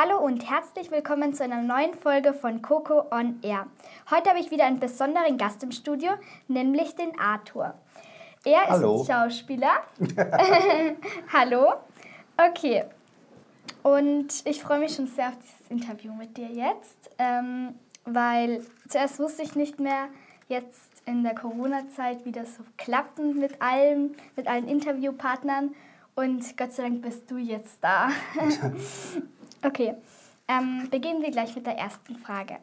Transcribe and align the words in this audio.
Hallo 0.00 0.18
und 0.24 0.48
herzlich 0.48 0.92
willkommen 0.92 1.34
zu 1.34 1.42
einer 1.42 1.60
neuen 1.60 1.92
Folge 1.92 2.32
von 2.32 2.62
Coco 2.62 3.06
on 3.10 3.40
Air. 3.42 3.66
Heute 4.12 4.30
habe 4.30 4.38
ich 4.38 4.52
wieder 4.52 4.64
einen 4.64 4.78
besonderen 4.78 5.36
Gast 5.38 5.64
im 5.64 5.72
Studio, 5.72 6.12
nämlich 6.46 6.94
den 6.94 7.18
Arthur. 7.18 7.74
Er 8.44 8.68
Hallo. 8.68 9.00
ist 9.00 9.08
Schauspieler. 9.08 9.82
Hallo. 11.32 11.72
Okay. 12.36 12.84
Und 13.82 14.28
ich 14.44 14.62
freue 14.62 14.78
mich 14.78 14.94
schon 14.94 15.08
sehr 15.08 15.30
auf 15.30 15.38
dieses 15.38 15.68
Interview 15.68 16.12
mit 16.12 16.36
dir 16.36 16.46
jetzt, 16.46 17.10
ähm, 17.18 17.74
weil 18.04 18.64
zuerst 18.86 19.18
wusste 19.18 19.42
ich 19.42 19.56
nicht 19.56 19.80
mehr 19.80 20.10
jetzt 20.46 21.02
in 21.06 21.24
der 21.24 21.34
Corona-Zeit, 21.34 22.24
wie 22.24 22.30
das 22.30 22.54
so 22.54 22.62
klappt 22.76 23.18
mit 23.18 23.60
allem, 23.60 24.14
mit 24.36 24.46
allen 24.46 24.68
Interviewpartnern. 24.68 25.74
Und 26.14 26.56
Gott 26.56 26.72
sei 26.72 26.84
Dank 26.84 27.02
bist 27.02 27.28
du 27.32 27.36
jetzt 27.36 27.82
da. 27.82 28.10
Okay, 29.64 29.94
ähm, 30.46 30.88
beginnen 30.90 31.20
wir 31.20 31.30
gleich 31.32 31.54
mit 31.56 31.66
der 31.66 31.76
ersten 31.76 32.16
Frage. 32.16 32.58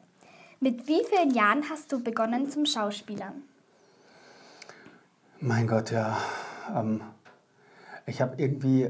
Mit 0.61 0.87
wie 0.87 1.03
vielen 1.09 1.31
Jahren 1.31 1.69
hast 1.69 1.91
du 1.91 2.01
begonnen 2.01 2.49
zum 2.49 2.65
Schauspielern? 2.65 3.43
Mein 5.41 5.67
Gott, 5.67 5.91
ja. 5.91 6.17
Ähm, 6.73 7.01
ich 8.05 8.21
habe 8.21 8.41
irgendwie, 8.41 8.89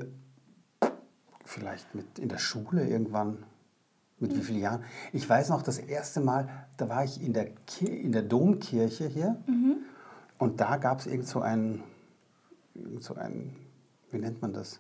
vielleicht 1.44 1.96
mit 1.96 2.20
in 2.20 2.30
der 2.30 2.38
Schule 2.38 2.88
irgendwann, 2.88 3.44
mit 4.20 4.36
wie 4.36 4.42
vielen 4.42 4.60
Jahren? 4.60 4.84
Ich 5.12 5.28
weiß 5.28 5.50
noch, 5.50 5.64
das 5.64 5.80
erste 5.80 6.22
Mal, 6.22 6.48
da 6.78 6.88
war 6.88 7.04
ich 7.04 7.22
in 7.22 7.34
der, 7.34 7.50
Ki 7.66 7.86
in 7.86 8.12
der 8.12 8.22
Domkirche 8.22 9.08
hier 9.08 9.36
und 10.38 10.62
da 10.62 10.78
gab 10.78 11.00
es 11.00 11.08
irgend 11.08 11.28
so 11.28 11.42
ein, 11.42 11.84
irgend 12.76 13.04
so 13.04 13.16
ein, 13.16 13.56
wie 14.12 14.20
nennt 14.20 14.42
man 14.42 14.54
das? 14.54 14.80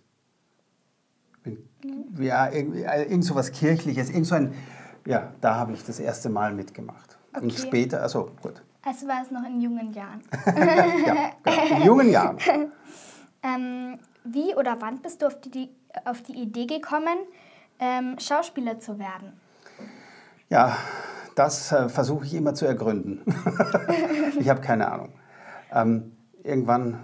Ja, 2.19 2.49
irgendwie, 2.51 2.81
äh, 2.83 3.03
irgend 3.03 3.23
so 3.25 3.35
was 3.35 3.51
Kirchliches, 3.51 4.09
irgend 4.09 4.25
so 4.27 4.35
ein, 4.35 4.53
ja, 5.05 5.33
da 5.41 5.55
habe 5.55 5.73
ich 5.73 5.83
das 5.83 5.99
erste 5.99 6.29
Mal 6.29 6.53
mitgemacht. 6.53 7.17
Und 7.33 7.51
Okay. 7.51 7.61
später, 7.61 8.01
also 8.01 8.31
gut, 8.41 8.63
Also 8.83 9.07
war 9.07 9.21
es 9.21 9.31
noch 9.31 9.45
in 9.45 9.59
jungen 9.61 9.93
Jahren. 9.93 10.21
ja, 11.05 11.31
genau, 11.43 11.75
in 11.77 11.83
jungen 11.85 12.09
Jahren. 12.09 12.37
ähm, 13.43 13.99
wie 14.23 14.55
oder 14.55 14.77
wann 14.79 14.99
bist 15.01 15.21
du 15.21 15.27
auf 15.27 15.39
die, 15.41 15.69
auf 16.05 16.21
die 16.23 16.33
Idee 16.33 16.65
gekommen, 16.65 17.17
ähm, 17.79 18.17
Schauspieler 18.19 18.79
zu 18.79 18.97
werden? 18.97 19.33
Ja, 20.49 20.77
das 21.35 21.71
äh, 21.71 21.89
versuche 21.89 22.25
ich 22.25 22.33
immer 22.33 22.53
zu 22.53 22.65
ergründen. 22.65 23.21
ich 24.39 24.49
habe 24.49 24.61
keine 24.61 24.91
Ahnung. 24.91 25.09
Ähm, 25.71 26.15
irgendwann, 26.43 26.99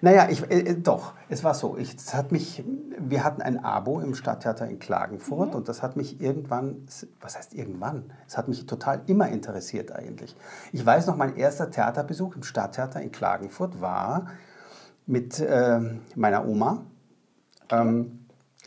naja, 0.00 0.28
ich, 0.30 0.42
äh, 0.50 0.60
äh, 0.60 0.74
doch, 0.74 1.14
es 1.28 1.44
war 1.44 1.54
so. 1.54 1.76
Ich, 1.76 1.94
es 1.94 2.14
hat 2.14 2.32
mich, 2.32 2.64
wir 2.98 3.24
hatten 3.24 3.42
ein 3.42 3.64
Abo 3.64 4.00
im 4.00 4.14
Stadttheater 4.14 4.68
in 4.68 4.78
Klagenfurt 4.78 5.54
und 5.54 5.68
das 5.68 5.82
hat 5.82 5.96
mich 5.96 6.20
irgendwann, 6.20 6.86
was 7.20 7.36
heißt 7.36 7.54
irgendwann? 7.54 8.12
Es 8.26 8.36
hat 8.36 8.48
mich 8.48 8.66
total 8.66 9.02
immer 9.06 9.28
interessiert 9.28 9.92
eigentlich. 9.92 10.36
Ich 10.72 10.84
weiß 10.84 11.06
noch, 11.06 11.16
mein 11.16 11.36
erster 11.36 11.70
Theaterbesuch 11.70 12.36
im 12.36 12.42
Stadttheater 12.42 13.00
in 13.00 13.12
Klagenfurt 13.12 13.80
war 13.80 14.26
mit 15.06 15.40
äh, 15.40 15.80
meiner 16.14 16.46
Oma. 16.46 16.84
Ähm, 17.70 18.23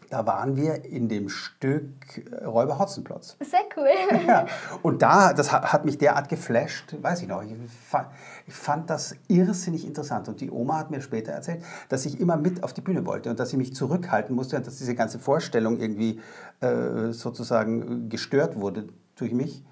da 0.10 0.26
waren 0.26 0.56
wir 0.56 0.86
in 0.86 1.10
dem 1.10 1.30
Stück 1.30 1.86
äh, 2.32 2.46
Räuber 2.46 2.80
Hotzenplotz. 2.80 3.38
Sehr 3.40 3.62
cool. 3.76 3.88
Ja, 4.28 4.46
und 4.82 5.02
da, 5.02 5.34
das 5.34 5.52
hat, 5.52 5.86
mich 5.86 5.98
derart 5.98 6.28
geflasht, 6.28 6.96
weiß 7.02 7.22
ich 7.22 7.28
noch. 7.28 7.44
Ich 7.44 7.54
fand, 7.90 8.08
ich 8.46 8.54
fand 8.54 8.90
das 8.90 9.16
irrsinnig 9.28 9.86
interessant. 9.86 10.28
Und 10.28 10.42
die 10.42 10.52
Oma 10.52 10.78
hat 10.80 10.92
mir 10.92 11.02
später 11.02 11.32
erzählt, 11.32 11.64
dass 11.88 12.06
ich 12.06 12.20
immer 12.20 12.36
mit 12.36 12.64
auf 12.64 12.74
die 12.74 12.82
Bühne 12.82 13.06
wollte 13.06 13.30
und 13.30 13.40
dass 13.40 13.52
sie 13.52 13.58
mich 13.58 13.74
zurückhalten 13.74 14.36
musste 14.36 14.58
und 14.58 14.68
dass 14.68 14.78
diese 14.78 14.96
ganze 14.96 15.20
Vorstellung 15.20 15.80
irgendwie 15.80 16.20
äh, 16.60 17.12
sozusagen 17.12 18.10
gestört 18.10 18.60
wurde 18.60 18.90
durch 19.16 19.32
mich. 19.32 19.64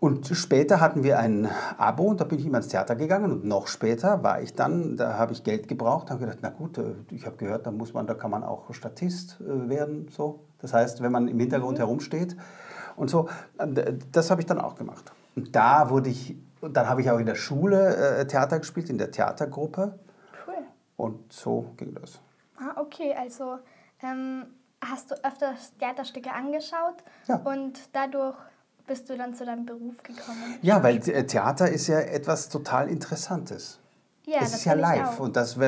Und 0.00 0.28
später 0.28 0.80
hatten 0.80 1.02
wir 1.02 1.18
ein 1.18 1.48
Abo 1.76 2.04
und 2.04 2.20
da 2.20 2.24
bin 2.24 2.38
ich 2.38 2.46
immer 2.46 2.58
ins 2.58 2.68
Theater 2.68 2.94
gegangen 2.94 3.32
und 3.32 3.44
noch 3.44 3.66
später 3.66 4.22
war 4.22 4.40
ich 4.40 4.54
dann, 4.54 4.96
da 4.96 5.18
habe 5.18 5.32
ich 5.32 5.42
Geld 5.42 5.66
gebraucht, 5.66 6.10
habe 6.10 6.20
gedacht, 6.20 6.38
na 6.40 6.50
gut, 6.50 6.78
äh, 6.78 6.94
ich 7.10 7.26
habe 7.26 7.36
gehört, 7.36 7.66
da 7.66 7.72
muss 7.72 7.92
man, 7.94 8.06
da 8.06 8.14
kann 8.14 8.30
man 8.30 8.44
auch 8.44 8.72
Statist 8.72 9.40
äh, 9.40 9.68
werden, 9.68 10.06
so. 10.10 10.44
Das 10.60 10.72
heißt, 10.72 11.02
wenn 11.02 11.10
man 11.10 11.26
im 11.26 11.38
Hintergrund 11.40 11.78
herumsteht 11.80 12.36
und 12.94 13.10
so, 13.10 13.28
äh, 13.58 13.94
das 14.12 14.30
habe 14.30 14.40
ich 14.40 14.46
dann 14.46 14.60
auch 14.60 14.76
gemacht. 14.76 15.10
Und 15.34 15.56
da 15.56 15.90
wurde 15.90 16.10
ich, 16.10 16.36
und 16.60 16.76
dann 16.76 16.88
habe 16.88 17.00
ich 17.00 17.10
auch 17.10 17.18
in 17.18 17.26
der 17.26 17.34
Schule 17.36 18.24
Theater 18.28 18.58
gespielt, 18.60 18.90
in 18.90 18.98
der 18.98 19.10
Theatergruppe 19.10 19.98
Cool. 20.46 20.54
und 20.96 21.32
so 21.32 21.72
ging 21.76 21.94
das. 21.94 22.20
Ah, 22.56 22.80
okay, 22.80 23.14
also 23.16 23.58
ähm, 24.02 24.46
hast 24.84 25.10
du 25.10 25.14
öfters 25.24 25.72
Theaterstücke 25.78 26.32
angeschaut 26.32 27.02
Ja. 27.26 27.36
und 27.44 27.78
dadurch 27.92 28.36
bist 28.88 29.08
du 29.08 29.16
dann 29.16 29.34
zu 29.34 29.44
deinem 29.44 29.64
Beruf 29.66 30.02
gekommen. 30.02 30.58
Ja, 30.62 30.82
weil 30.82 30.96
äh, 31.08 31.24
Theater 31.24 31.70
ist 31.70 31.86
ja 31.86 32.00
etwas 32.00 32.48
total 32.48 32.88
Interessantes. 32.88 33.78
Ja, 34.26 34.38
es 34.38 34.50
das 34.50 34.54
ist 34.60 34.64
ja 34.64 34.74
live 34.74 35.20
und 35.20 35.36
das, 35.36 35.58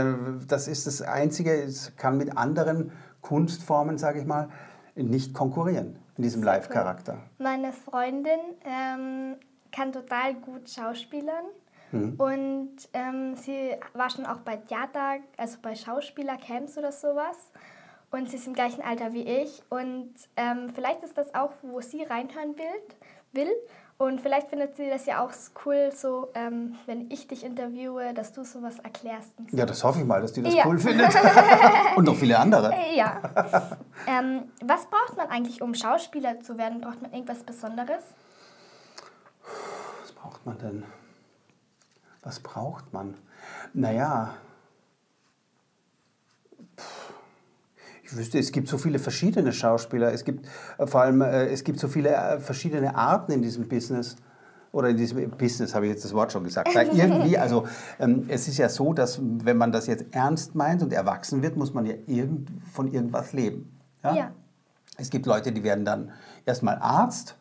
das 0.49 0.69
ist 0.69 0.87
das 0.87 1.01
Einzige, 1.01 1.55
es 1.63 1.97
kann 1.97 2.19
mit 2.19 2.37
anderen 2.37 2.93
Kunstformen, 3.23 3.97
sage 3.97 4.21
ich 4.21 4.27
mal, 4.27 4.49
nicht 4.97 5.33
konkurrieren 5.33 5.99
in 6.17 6.25
diesem. 6.25 6.43
Live-Charakter. 6.43 7.19
Meine 7.39 7.73
Freundin 7.73 8.41
ähm, 8.65 9.37
kann 9.73 9.93
total 9.93 10.35
gut 10.35 10.69
schauspielern 10.69 11.45
Mhm. 11.93 12.15
und 12.19 12.77
ähm, 12.93 13.35
sie 13.37 13.77
war 13.95 14.11
schon 14.11 14.25
auch 14.25 14.39
bei 14.41 14.57
Theater, 14.57 15.17
also 15.37 15.59
bei 15.61 15.75
Schauspielercamps 15.75 16.79
oder 16.79 16.93
sowas. 16.93 17.51
Und 18.13 18.29
sie 18.31 18.37
ist 18.37 18.47
im 18.47 18.55
gleichen 18.55 18.83
Alter 18.83 19.13
wie 19.13 19.23
ich. 19.23 19.63
Und 19.71 20.13
ähm, 20.37 20.71
vielleicht 20.75 21.03
ist 21.03 21.17
das 21.17 21.35
auch, 21.35 21.53
wo 21.63 21.81
sie 21.81 22.03
reinhören 22.03 22.57
will. 22.57 22.65
Will. 23.33 23.51
Und 23.99 24.23
vielleicht 24.23 24.49
findet 24.49 24.77
sie 24.77 24.89
das 24.89 25.05
ja 25.05 25.23
auch 25.23 25.31
cool, 25.67 25.91
so 25.95 26.31
ähm, 26.35 26.75
wenn 26.87 27.11
ich 27.11 27.29
dich 27.29 27.45
interviewe, 27.45 28.15
dass 28.15 28.33
du 28.33 28.45
sowas 28.45 28.79
erklärst. 28.79 29.33
So. 29.51 29.57
Ja, 29.57 29.67
das 29.67 29.85
hoffe 29.85 29.99
ich 30.01 30.07
mal, 30.07 30.23
dass 30.23 30.33
die 30.33 30.41
das 30.43 30.55
Ja. 30.55 30.65
cool 30.67 30.79
findet. 30.89 31.15
und 31.97 32.05
noch 32.05 32.17
viele 32.17 32.39
andere. 32.39 32.73
Äh, 32.73 32.97
Ja. 32.97 33.21
ähm, 34.07 34.51
was 34.65 34.87
braucht 34.87 35.19
man 35.19 35.29
eigentlich, 35.29 35.61
um 35.61 35.75
Schauspieler 35.75 36.41
zu 36.41 36.57
werden? 36.57 36.81
Braucht 36.81 37.03
man 37.03 37.13
irgendwas 37.13 37.43
Besonderes? 37.43 38.03
Was 40.01 40.13
braucht 40.13 40.47
man 40.47 40.57
denn? 40.59 40.85
Was 42.23 42.41
braucht 42.41 42.93
man? 42.95 43.19
Naja, 43.75 44.35
ich 48.11 48.17
wüsste, 48.17 48.39
es 48.39 48.53
gibt 48.53 48.69
so 48.69 48.79
viele 48.79 48.99
verschiedene 48.99 49.53
Schauspieler. 49.53 50.13
Es 50.13 50.25
gibt 50.25 50.47
äh, 50.79 50.87
vor 50.87 51.03
allem, 51.03 51.21
äh, 51.21 51.47
es 51.47 51.65
gibt 51.65 51.79
so 51.79 51.89
viele 51.89 52.11
äh, 52.11 52.41
verschiedene 52.41 52.95
Arten 52.95 53.33
in 53.33 53.43
diesem 53.43 53.69
Business. 53.69 54.17
Oder 54.73 54.91
in 54.91 54.97
diesem 54.97 55.31
Business 55.31 55.75
habe 55.75 55.87
ich 55.87 55.93
jetzt 55.93 56.05
das 56.05 56.15
Wort 56.15 56.33
schon 56.33 56.45
gesagt. 56.45 56.75
Weil 56.75 56.89
irgendwie, 56.97 57.39
also 57.39 57.67
ähm, 57.99 58.25
es 58.29 58.47
ist 58.49 58.59
ja 58.59 58.69
so, 58.69 58.93
dass 58.93 59.21
wenn 59.21 59.57
man 59.57 59.73
das 59.73 59.87
jetzt 59.87 60.05
ernst 60.13 60.55
meint 60.55 60.83
und 60.83 60.93
erwachsen 60.93 61.43
wird, 61.43 61.57
muss 61.57 61.75
man 61.75 61.87
ja 61.87 61.95
irgend, 62.07 62.51
von 62.73 62.93
irgendwas 62.93 63.33
leben. 63.33 63.77
Ja. 64.03 64.33
Es 64.97 65.11
gibt 65.11 65.27
Leute, 65.27 65.53
die 65.53 65.63
werden 65.65 65.85
dann 65.85 66.11
erstmal 66.47 66.79
Arzt 66.79 67.37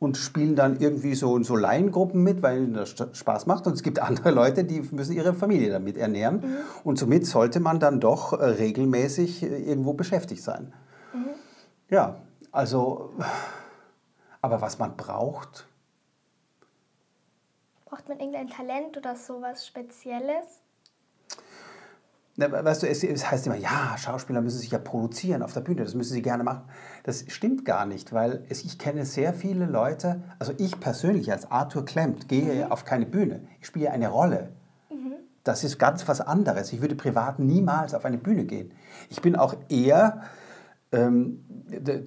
und 0.00 0.16
spielen 0.16 0.56
dann 0.56 0.80
irgendwie 0.80 1.14
so 1.14 1.36
in 1.36 1.44
so 1.44 1.54
Laiengruppen 1.54 2.24
mit, 2.24 2.42
weil 2.42 2.62
ihnen 2.62 2.74
das 2.74 2.96
Spaß 3.12 3.46
macht. 3.46 3.66
Und 3.68 3.74
es 3.74 3.84
gibt 3.84 3.98
andere 4.02 4.32
Leute, 4.32 4.64
die 4.64 4.80
müssen 4.90 5.12
ihre 5.12 5.34
Familie 5.34 5.70
damit 5.70 5.96
ernähren. 5.96 6.42
Und 6.82 6.98
somit 6.98 7.26
sollte 7.26 7.60
man 7.60 7.78
dann 7.78 8.00
doch 8.00 8.32
äh, 8.32 8.44
regelmäßig 8.44 9.44
äh, 9.44 9.58
irgendwo 9.58 9.92
beschäftigt 9.92 10.42
sein. 10.42 10.72
Ja, 11.90 12.16
also, 12.50 13.12
aber 14.42 14.60
was 14.60 14.78
man 14.78 14.96
braucht, 14.96 15.66
Braucht 17.90 18.08
man 18.08 18.20
irgendein 18.20 18.48
Talent 18.48 18.96
oder 18.96 19.16
sowas 19.16 19.66
Spezielles? 19.66 20.62
Na, 22.40 22.64
weißt 22.64 22.84
du, 22.84 22.88
es, 22.88 23.04
es 23.04 23.30
heißt 23.30 23.46
immer, 23.46 23.56
ja, 23.56 23.98
Schauspieler 23.98 24.40
müssen 24.40 24.60
sich 24.60 24.70
ja 24.70 24.78
produzieren 24.78 25.42
auf 25.42 25.52
der 25.52 25.60
Bühne, 25.60 25.84
das 25.84 25.94
müssen 25.94 26.14
sie 26.14 26.22
gerne 26.22 26.42
machen. 26.42 26.62
Das 27.02 27.26
stimmt 27.28 27.66
gar 27.66 27.84
nicht, 27.84 28.14
weil 28.14 28.44
es, 28.48 28.64
ich 28.64 28.78
kenne 28.78 29.04
sehr 29.04 29.34
viele 29.34 29.66
Leute, 29.66 30.22
also 30.38 30.54
ich 30.56 30.80
persönlich 30.80 31.30
als 31.30 31.50
Arthur 31.50 31.84
Klemmt 31.84 32.28
gehe 32.28 32.72
auf 32.72 32.86
keine 32.86 33.04
Bühne, 33.04 33.42
ich 33.60 33.66
spiele 33.66 33.90
eine 33.90 34.08
Rolle. 34.08 34.48
Das 35.44 35.64
ist 35.64 35.78
ganz 35.78 36.06
was 36.08 36.20
anderes. 36.20 36.72
Ich 36.72 36.80
würde 36.80 36.94
privat 36.94 37.38
niemals 37.38 37.94
auf 37.94 38.04
eine 38.04 38.18
Bühne 38.18 38.44
gehen. 38.44 38.72
Ich 39.08 39.22
bin 39.22 39.36
auch 39.36 39.54
eher 39.68 40.22
ähm, 40.92 41.44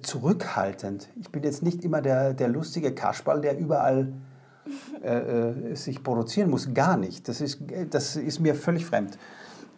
zurückhaltend. 0.02 1.08
Ich 1.20 1.30
bin 1.30 1.42
jetzt 1.42 1.62
nicht 1.62 1.84
immer 1.84 2.00
der, 2.00 2.32
der 2.32 2.48
lustige 2.48 2.92
Kasperl, 2.92 3.40
der 3.40 3.58
überall 3.58 4.12
äh, 5.02 5.16
äh, 5.16 5.74
sich 5.74 6.02
produzieren 6.02 6.50
muss. 6.50 6.72
Gar 6.74 6.96
nicht. 6.96 7.28
Das 7.28 7.40
ist, 7.40 7.60
das 7.90 8.16
ist 8.16 8.40
mir 8.40 8.54
völlig 8.54 8.86
fremd. 8.86 9.18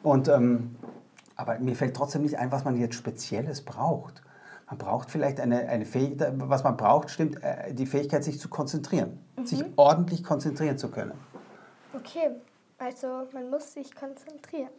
Und, 0.06 0.28
ähm, 0.28 0.76
aber 1.34 1.58
mir 1.58 1.74
fällt 1.74 1.96
trotzdem 1.96 2.22
nicht 2.22 2.38
ein, 2.38 2.52
was 2.52 2.64
man 2.64 2.76
jetzt 2.76 2.94
Spezielles 2.94 3.62
braucht. 3.62 4.22
Man 4.68 4.78
braucht 4.78 5.10
vielleicht 5.10 5.40
eine, 5.40 5.68
eine 5.68 5.84
Fähigkeit, 5.84 6.32
was 6.36 6.62
man 6.62 6.76
braucht, 6.76 7.10
stimmt, 7.10 7.42
äh, 7.42 7.74
die 7.74 7.86
Fähigkeit, 7.86 8.22
sich 8.22 8.38
zu 8.38 8.48
konzentrieren, 8.48 9.18
mhm. 9.36 9.46
sich 9.46 9.64
ordentlich 9.74 10.22
konzentrieren 10.22 10.78
zu 10.78 10.92
können. 10.92 11.14
Okay, 11.92 12.30
also 12.78 13.26
man 13.32 13.50
muss 13.50 13.72
sich 13.72 13.96
konzentrieren. 13.96 14.70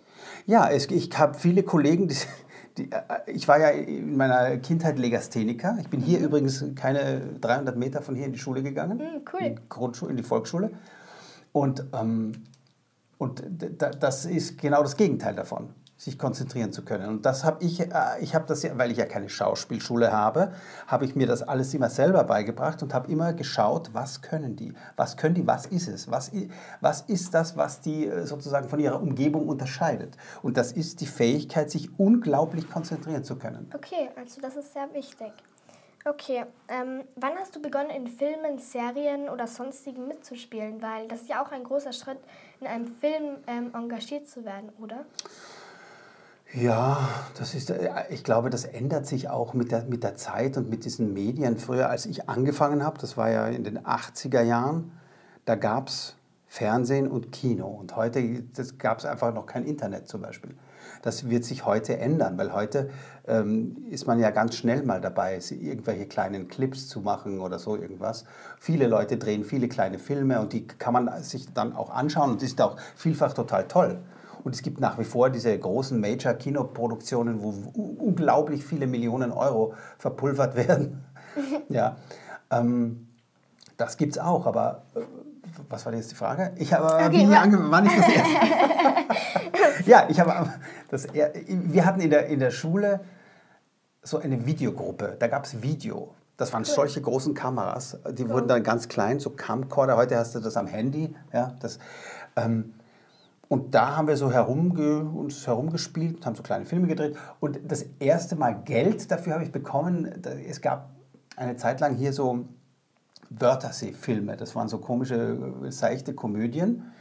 Ja, 0.45 0.69
es, 0.69 0.89
ich 0.89 1.09
habe 1.17 1.37
viele 1.37 1.63
Kollegen, 1.63 2.07
die, 2.07 2.15
die, 2.77 2.89
äh, 2.93 3.01
ich 3.29 3.49
war 3.49 3.59
ja 3.59 3.71
in 3.71 4.15
meiner 4.15 4.55
Kindheit 4.59 4.97
Legastheniker. 4.97 5.77
Ich 5.81 5.89
bin 5.89 5.99
hier 5.99 6.19
mhm. 6.19 6.25
übrigens 6.25 6.63
keine 6.75 7.19
300 7.41 7.75
Meter 7.75 8.01
von 8.01 8.15
hier 8.15 8.27
in 8.27 8.31
die 8.31 8.39
Schule 8.39 8.63
gegangen. 8.63 8.99
Mhm, 8.99 9.25
cool. 9.33 9.41
In, 9.41 9.59
Grundschule, 9.67 10.11
in 10.11 10.15
die 10.15 10.23
Volksschule. 10.23 10.71
Und, 11.51 11.85
ähm, 11.91 12.31
und 13.17 13.43
das 13.99 14.25
ist 14.25 14.57
genau 14.57 14.83
das 14.83 14.97
Gegenteil 14.97 15.35
davon 15.35 15.73
sich 15.97 16.19
konzentrieren 16.19 16.71
zu 16.71 16.85
können. 16.85 17.09
Und 17.09 17.25
das 17.25 17.43
habe 17.43 17.63
ich, 17.63 17.79
äh, 17.79 17.89
ich 18.21 18.35
habe 18.35 18.45
das 18.45 18.61
ja, 18.61 18.77
weil 18.77 18.91
ich 18.91 18.97
ja 18.97 19.05
keine 19.05 19.29
Schauspielschule 19.29 20.11
habe, 20.11 20.53
habe 20.85 21.05
ich 21.05 21.15
mir 21.15 21.25
das 21.25 21.41
alles 21.41 21.73
immer 21.73 21.89
selber 21.89 22.23
beigebracht 22.23 22.83
und 22.83 22.93
habe 22.93 23.11
immer 23.11 23.33
geschaut, 23.33 23.89
was 23.93 24.21
können 24.21 24.55
die, 24.55 24.73
was 24.95 25.17
können 25.17 25.33
die, 25.33 25.47
was 25.47 25.65
ist 25.65 25.87
es, 25.87 26.09
was, 26.09 26.31
was 26.81 27.01
ist 27.01 27.33
das, 27.33 27.57
was 27.57 27.81
die 27.81 28.05
äh, 28.05 28.25
sozusagen 28.27 28.69
von 28.69 28.79
ihrer 28.79 29.01
Umgebung 29.01 29.49
unterscheidet. 29.49 30.15
Und 30.43 30.57
das 30.57 30.71
ist 30.71 31.01
die 31.01 31.07
Fähigkeit, 31.07 31.71
sich 31.71 31.89
unglaublich 31.99 32.69
konzentrieren 32.69 33.23
zu 33.23 33.35
können. 33.35 33.67
Okay, 33.73 34.09
also 34.15 34.39
das 34.39 34.55
ist 34.55 34.73
sehr 34.73 34.93
wichtig. 34.93 35.31
Okay, 36.05 36.45
ähm, 36.69 37.03
wann 37.15 37.35
hast 37.37 37.55
du 37.55 37.61
begonnen, 37.61 37.89
in 37.89 38.07
Filmen, 38.07 38.59
Serien 38.59 39.29
oder 39.29 39.45
sonstigen 39.45 40.07
mitzuspielen? 40.07 40.81
Weil 40.81 41.07
das 41.07 41.21
ist 41.23 41.29
ja 41.29 41.43
auch 41.43 41.51
ein 41.51 41.63
großer 41.63 41.91
Schritt, 41.91 42.19
in 42.61 42.67
einem 42.67 42.87
Film 42.87 43.37
ähm, 43.47 43.71
engagiert 43.73 44.27
zu 44.27 44.45
werden, 44.45 44.69
oder? 44.79 45.05
Ja, 46.53 47.09
das 47.37 47.53
ist, 47.53 47.69
äh, 47.69 47.89
ich 48.09 48.23
glaube, 48.23 48.49
das 48.49 48.63
ändert 48.63 49.05
sich 49.05 49.29
auch 49.29 49.53
mit 49.53 49.71
der, 49.71 49.83
mit 49.83 50.03
der 50.03 50.15
Zeit 50.15 50.55
und 50.55 50.69
mit 50.69 50.85
diesen 50.85 51.13
Medien. 51.13 51.57
Früher, 51.57 51.89
als 51.89 52.05
ich 52.05 52.29
angefangen 52.29 52.83
habe, 52.83 52.97
das 52.99 53.17
war 53.17 53.29
ja 53.29 53.47
in 53.47 53.63
den 53.65 53.79
80er 53.79 54.41
Jahren, 54.41 54.97
da 55.43 55.55
gab 55.55 55.89
es 55.89 56.15
Fernsehen 56.47 57.07
und 57.09 57.31
Kino. 57.33 57.67
Und 57.67 57.95
heute 57.97 58.43
gab 58.77 58.99
es 58.99 59.05
einfach 59.05 59.33
noch 59.33 59.45
kein 59.45 59.65
Internet 59.65 60.07
zum 60.07 60.21
Beispiel. 60.21 60.55
Das 61.01 61.29
wird 61.29 61.43
sich 61.45 61.65
heute 61.65 61.97
ändern, 61.97 62.37
weil 62.37 62.53
heute 62.53 62.89
ähm, 63.27 63.77
ist 63.89 64.07
man 64.07 64.19
ja 64.19 64.31
ganz 64.31 64.55
schnell 64.55 64.83
mal 64.83 65.01
dabei, 65.01 65.39
irgendwelche 65.49 66.05
kleinen 66.05 66.47
Clips 66.47 66.87
zu 66.87 67.01
machen 67.01 67.39
oder 67.39 67.59
so 67.59 67.75
irgendwas. 67.75 68.25
Viele 68.59 68.87
Leute 68.87 69.17
drehen 69.17 69.43
viele 69.43 69.67
kleine 69.67 69.99
Filme 69.99 70.39
und 70.39 70.53
die 70.53 70.65
kann 70.65 70.93
man 70.93 71.23
sich 71.23 71.53
dann 71.53 71.75
auch 71.75 71.89
anschauen 71.89 72.31
und 72.31 72.43
ist 72.43 72.59
auch 72.61 72.77
vielfach 72.95 73.33
total 73.33 73.67
toll. 73.67 73.99
Und 74.43 74.55
es 74.55 74.61
gibt 74.61 74.79
nach 74.79 74.97
wie 74.97 75.03
vor 75.03 75.29
diese 75.29 75.57
großen 75.57 75.99
Major-Kinoproduktionen, 75.99 77.41
wo 77.41 77.53
unglaublich 77.73 78.63
viele 78.63 78.87
Millionen 78.87 79.31
Euro 79.31 79.73
verpulvert 79.97 80.55
werden. 80.67 81.03
ja, 81.69 81.97
ähm, 82.49 83.07
das 83.75 83.97
gibt 83.97 84.13
es 84.13 84.19
auch, 84.19 84.45
aber 84.45 84.83
äh, 84.95 85.01
was 85.69 85.85
war 85.85 85.93
jetzt 85.93 86.11
die 86.11 86.15
Frage? 86.15 86.51
Ich 86.57 86.73
habe 86.73 86.85
okay, 86.85 87.27
wie 87.27 87.35
angefangen, 87.35 87.71
wann 87.71 87.85
ich 87.85 87.95
das 87.95 88.07
erste? 88.07 88.35
ja, 89.85 90.07
ich 90.09 90.19
habe 90.19 90.51
das, 90.89 91.07
wir 91.13 91.85
hatten 91.85 92.01
in 92.01 92.09
der, 92.09 92.27
in 92.27 92.39
der 92.39 92.51
Schule 92.51 93.01
so 94.03 94.19
eine 94.19 94.45
Videogruppe, 94.45 95.15
da 95.19 95.27
gab 95.27 95.45
es 95.45 95.61
Video. 95.61 96.13
Das 96.37 96.53
waren 96.53 96.61
cool. 96.61 96.73
solche 96.73 97.01
großen 97.01 97.33
Kameras, 97.33 97.97
die 98.11 98.23
cool. 98.23 98.29
wurden 98.29 98.47
dann 98.47 98.63
ganz 98.63 98.87
klein, 98.87 99.19
so 99.19 99.31
Camcorder. 99.31 99.97
Heute 99.97 100.17
hast 100.17 100.35
du 100.35 100.39
das 100.39 100.55
am 100.55 100.67
Handy. 100.67 101.15
Ja, 101.33 101.55
das, 101.59 101.79
ähm, 102.35 102.75
und 103.47 103.73
da 103.73 103.95
haben 103.95 104.07
wir 104.07 104.17
so 104.17 104.31
herumge 104.31 104.99
uns 104.99 105.47
herumgespielt, 105.47 106.25
haben 106.25 106.35
so 106.35 106.43
kleine 106.43 106.65
Filme 106.65 106.87
gedreht. 106.87 107.17
Und 107.39 107.59
das 107.65 107.85
erste 107.99 108.35
Mal 108.35 108.61
Geld 108.65 109.09
dafür 109.09 109.33
habe 109.33 109.43
ich 109.45 109.51
bekommen. 109.51 110.05
Es 110.47 110.61
gab 110.61 110.91
eine 111.37 111.55
Zeit 111.55 111.79
lang 111.79 111.95
hier 111.95 112.13
so 112.13 112.45
Wörtersee-Filme. 113.29 114.37
Das 114.37 114.55
waren 114.55 114.67
so 114.67 114.79
komische, 114.79 115.53
seichte 115.69 116.13
Komödien. 116.13 116.91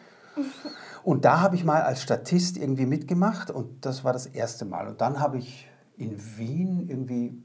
Und 1.02 1.25
da 1.25 1.40
habe 1.40 1.56
ich 1.56 1.64
mal 1.64 1.82
als 1.82 2.02
Statist 2.02 2.56
irgendwie 2.56 2.87
mitgemacht 2.87 3.50
und 3.50 3.87
das 3.87 4.05
war 4.05 4.12
das 4.12 4.26
erste 4.26 4.64
Mal. 4.64 4.88
Und 4.88 5.00
dann 5.00 5.20
habe 5.20 5.38
ich 5.38 5.69
in 5.96 6.19
Wien 6.37 6.88
irgendwie 6.88 7.43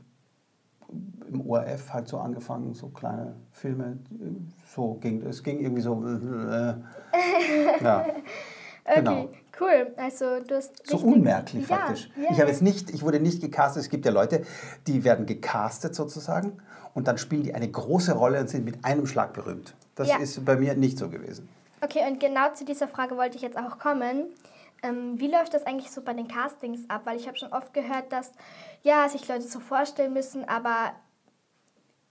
im 1.30 1.48
ORF 1.48 1.94
halt 1.94 2.08
so 2.08 2.18
angefangen, 2.20 2.74
so 2.74 2.90
kleine 2.90 3.36
Filme. 3.52 4.00
So 4.66 4.96
ging 4.96 5.22
es 5.22 5.44
ging 5.44 5.60
irgendwie 5.60 5.82
so. 5.82 6.04
Äh, 6.06 6.74
ja. 7.84 8.06
Okay, 8.84 8.96
genau. 8.96 9.30
Cool. 9.62 9.94
Also 9.98 10.40
du 10.40 10.56
hast 10.56 10.86
so 10.86 10.98
unmerklich 10.98 11.68
ja, 11.68 11.78
faktisch. 11.78 12.10
Ja, 12.18 12.32
ich 12.32 12.40
habe 12.40 12.50
jetzt 12.50 12.62
nicht, 12.62 12.90
ich 12.90 13.04
wurde 13.04 13.20
nicht 13.20 13.42
gecastet. 13.42 13.84
Es 13.84 13.90
gibt 13.90 14.06
ja 14.06 14.12
Leute, 14.12 14.44
die 14.88 15.04
werden 15.04 15.26
gecastet 15.26 15.96
sozusagen 15.96 16.62
und 16.94 17.08
dann 17.08 17.18
spielen 17.18 17.44
die 17.44 17.54
eine 17.54 17.70
große 17.70 18.14
Rolle 18.14 18.40
und 18.40 18.50
sind 18.50 18.66
mit 18.66 18.84
einem 18.84 19.06
Schlag 19.06 19.34
berühmt. 19.34 19.76
Das 19.96 20.08
ja. 20.08 20.18
ist 20.18 20.44
bei 20.44 20.56
mir 20.56 20.76
nicht 20.76 20.98
so 20.98 21.10
gewesen. 21.10 21.48
Okay, 21.82 22.08
und 22.08 22.20
genau 22.20 22.54
zu 22.54 22.66
dieser 22.66 22.88
Frage 22.88 23.18
wollte 23.18 23.38
ich 23.38 23.42
jetzt 23.42 23.58
auch 23.58 23.80
kommen. 23.80 24.26
Ähm, 24.84 25.20
wie 25.20 25.28
läuft 25.28 25.54
das 25.54 25.66
eigentlich 25.66 25.92
so 25.92 26.02
bei 26.02 26.14
den 26.14 26.28
Castings 26.28 26.82
ab? 26.90 27.02
Weil 27.06 27.18
ich 27.18 27.28
habe 27.28 27.38
schon 27.38 27.52
oft 27.54 27.74
gehört, 27.74 28.12
dass 28.12 28.32
ja, 28.84 29.08
sich 29.10 29.28
Leute 29.28 29.44
so 29.44 29.60
vorstellen 29.60 30.14
müssen, 30.14 30.48
aber 30.48 30.94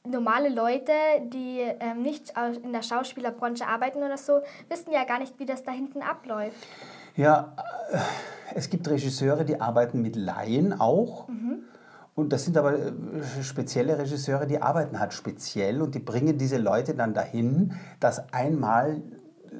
normale 0.05 0.49
Leute, 0.49 0.93
die 1.25 1.61
ähm, 1.61 2.03
nicht 2.03 2.32
in 2.62 2.73
der 2.73 2.82
Schauspielerbranche 2.82 3.67
arbeiten 3.67 3.99
oder 3.99 4.17
so, 4.17 4.41
wissen 4.69 4.93
ja 4.93 5.05
gar 5.05 5.19
nicht, 5.19 5.38
wie 5.38 5.46
das 5.46 5.62
da 5.62 5.73
hinten 5.73 6.03
abläuft. 6.03 6.67
Ja, 7.20 7.55
äh, 7.93 7.99
es 8.55 8.70
gibt 8.70 8.88
Regisseure, 8.88 9.44
die 9.44 9.61
arbeiten 9.61 10.00
mit 10.02 10.17
Laien 10.17 10.78
auch. 10.78 11.28
Mhm. 11.28 11.61
Und 12.14 12.32
das 12.32 12.44
sind 12.44 12.56
aber 12.56 12.78
äh, 12.78 12.93
spezielle 13.43 13.99
Regisseure, 13.99 14.46
die 14.46 14.61
arbeiten 14.61 14.99
halt 14.99 15.12
speziell 15.12 15.82
und 15.82 15.94
die 15.94 16.00
bringen 16.00 16.38
diese 16.38 16.58
Leute 16.58 16.94
dann 16.94 17.14
dahin, 17.14 17.75
das 18.00 18.32
einmal 18.32 19.02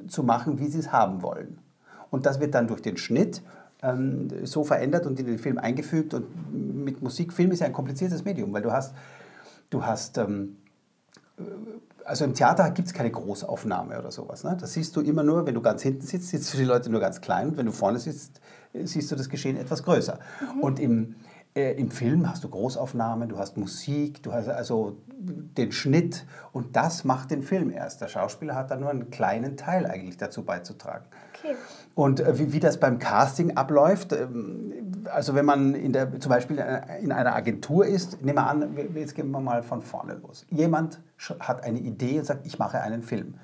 zu 0.07 0.23
machen, 0.23 0.59
wie 0.59 0.67
sie 0.67 0.79
es 0.79 0.91
haben 0.91 1.21
wollen. 1.21 1.59
Und 2.09 2.25
das 2.25 2.39
wird 2.39 2.55
dann 2.55 2.67
durch 2.67 2.81
den 2.81 2.97
Schnitt 2.97 3.41
ähm, 3.81 4.29
so 4.43 4.63
verändert 4.63 5.05
und 5.05 5.19
in 5.19 5.25
den 5.27 5.39
Film 5.39 5.57
eingefügt. 5.57 6.13
Und 6.13 6.25
mit 6.83 7.01
Musik, 7.01 7.31
Film 7.31 7.51
ist 7.51 7.59
ja 7.59 7.67
ein 7.67 7.73
kompliziertes 7.73 8.25
Medium, 8.25 8.51
weil 8.53 8.61
du 8.61 8.71
hast 8.71 8.93
Du 9.71 9.85
hast, 9.85 10.17
ähm, 10.17 10.57
äh, 11.39 11.43
also 12.05 12.25
im 12.25 12.33
Theater 12.33 12.69
gibt 12.71 12.87
es 12.87 12.93
keine 12.93 13.11
Großaufnahme 13.11 13.97
oder 13.99 14.11
sowas. 14.11 14.43
Ne? 14.43 14.57
Das 14.59 14.73
siehst 14.73 14.95
du 14.95 15.01
immer 15.01 15.23
nur, 15.23 15.45
wenn 15.45 15.53
du 15.53 15.61
ganz 15.61 15.81
hinten 15.81 16.05
sitzt, 16.05 16.29
siehst 16.29 16.53
du 16.53 16.57
die 16.57 16.63
Leute 16.63 16.89
nur 16.89 16.99
ganz 16.99 17.21
klein. 17.21 17.49
Und 17.49 17.57
wenn 17.57 17.65
du 17.65 17.71
vorne 17.71 17.99
sitzt, 17.99 18.41
äh, 18.73 18.85
siehst 18.85 19.11
du 19.11 19.15
das 19.15 19.29
Geschehen 19.29 19.57
etwas 19.57 19.83
größer. 19.83 20.19
Mhm. 20.55 20.61
Und 20.61 20.79
im, 20.79 21.15
äh, 21.55 21.73
im 21.73 21.91
Film 21.91 22.29
hast 22.29 22.43
du 22.43 22.49
Großaufnahmen, 22.49 23.29
du 23.29 23.37
hast 23.37 23.57
Musik, 23.57 24.23
du 24.23 24.33
hast 24.33 24.47
also 24.47 24.97
den 25.17 25.71
Schnitt 25.71 26.25
und 26.51 26.75
das 26.75 27.03
macht 27.03 27.31
den 27.31 27.43
Film 27.43 27.69
erst. 27.71 28.01
Der 28.01 28.07
Schauspieler 28.07 28.55
hat 28.55 28.71
da 28.71 28.75
nur 28.75 28.89
einen 28.89 29.09
kleinen 29.09 29.57
Teil 29.57 29.85
eigentlich 29.85 30.17
dazu 30.17 30.43
beizutragen. 30.43 31.05
Okay. 31.43 31.55
Und 31.95 32.19
äh, 32.19 32.37
wie, 32.39 32.53
wie, 32.53 32.59
das 32.59 32.79
beim 32.79 32.99
Casting 32.99 33.57
abläuft, 33.57 34.13
ähm, 34.13 35.05
also 35.05 35.35
wenn 35.35 35.45
man 35.45 35.73
in 35.73 35.93
der, 35.93 36.19
zum 36.19 36.29
Beispiel 36.29 36.63
in 37.01 37.11
einer 37.11 37.35
Agentur 37.35 37.85
ist, 37.85 38.21
nehmen 38.23 38.37
wir 38.37 38.47
an, 38.47 38.77
jetzt 38.95 39.15
gehen 39.15 39.31
wir 39.31 39.39
mal 39.39 39.63
von 39.63 39.81
vorne 39.81 40.13
los. 40.13 40.45
Jemand 40.49 41.01
hat 41.39 41.63
eine 41.63 41.79
Idee 41.79 42.19
und 42.19 42.25
sagt, 42.25 42.45
ich 42.45 42.59
mache 42.59 42.81
einen 42.81 43.03
Film. 43.03 43.35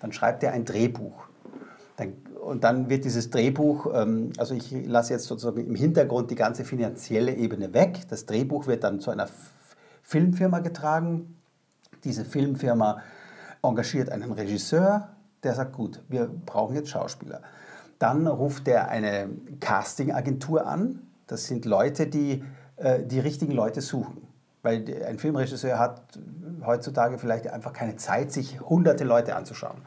Dann 0.00 0.12
schreibt 0.12 0.42
er 0.42 0.52
ein 0.52 0.64
Drehbuch. 0.64 1.28
Dann, 1.96 2.14
und 2.42 2.64
dann 2.64 2.88
wird 2.88 3.04
dieses 3.04 3.30
Drehbuch, 3.30 3.86
ähm, 3.94 4.32
also 4.38 4.54
ich 4.54 4.72
lasse 4.86 5.12
jetzt 5.12 5.26
sozusagen 5.26 5.64
im 5.64 5.74
Hintergrund 5.74 6.30
die 6.30 6.34
ganze 6.34 6.64
finanzielle 6.64 7.34
Ebene 7.34 7.72
weg. 7.74 8.00
Das 8.08 8.26
Drehbuch 8.26 8.66
wird 8.66 8.82
dann 8.84 9.00
zu 9.00 9.10
einer 9.10 9.28
Filmfirma 10.02 10.58
getragen. 10.60 11.36
Diese 12.04 12.24
Filmfirma 12.24 13.00
engagiert 13.62 14.10
einen 14.10 14.32
Regisseur, 14.32 15.08
der 15.42 15.54
sagt, 15.54 15.72
gut, 15.72 16.02
wir 16.08 16.28
brauchen 16.46 16.74
jetzt 16.74 16.90
Schauspieler. 16.90 17.42
Dann 17.98 18.26
ruft 18.26 18.68
er 18.68 18.88
eine 18.88 19.30
Castingagentur 19.60 20.66
an. 20.66 21.00
Das 21.26 21.46
sind 21.46 21.64
Leute, 21.64 22.06
die 22.06 22.42
äh, 22.76 23.02
die 23.04 23.20
richtigen 23.20 23.52
Leute 23.52 23.80
suchen. 23.80 24.26
Weil 24.62 24.84
ein 25.06 25.18
Filmregisseur 25.18 25.78
hat 25.78 26.18
heutzutage 26.64 27.18
vielleicht 27.18 27.48
einfach 27.48 27.72
keine 27.72 27.96
Zeit, 27.96 28.32
sich 28.32 28.60
hunderte 28.60 29.04
Leute 29.04 29.34
anzuschauen. 29.34 29.78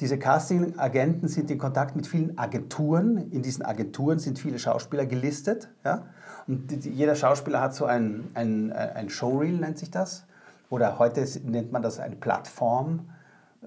Diese 0.00 0.18
Casting-Agenten 0.18 1.28
sind 1.28 1.50
in 1.50 1.56
Kontakt 1.56 1.96
mit 1.96 2.06
vielen 2.06 2.36
Agenturen. 2.36 3.30
In 3.30 3.40
diesen 3.40 3.64
Agenturen 3.64 4.18
sind 4.18 4.38
viele 4.38 4.58
Schauspieler 4.58 5.06
gelistet. 5.06 5.70
Ja? 5.84 6.06
Und 6.46 6.84
jeder 6.84 7.14
Schauspieler 7.14 7.62
hat 7.62 7.74
so 7.74 7.86
ein, 7.86 8.28
ein, 8.34 8.72
ein 8.72 9.08
Showreel, 9.08 9.56
nennt 9.56 9.78
sich 9.78 9.90
das. 9.90 10.26
Oder 10.68 10.98
heute 10.98 11.26
nennt 11.44 11.72
man 11.72 11.80
das 11.80 11.98
eine 11.98 12.16
Plattform. 12.16 13.08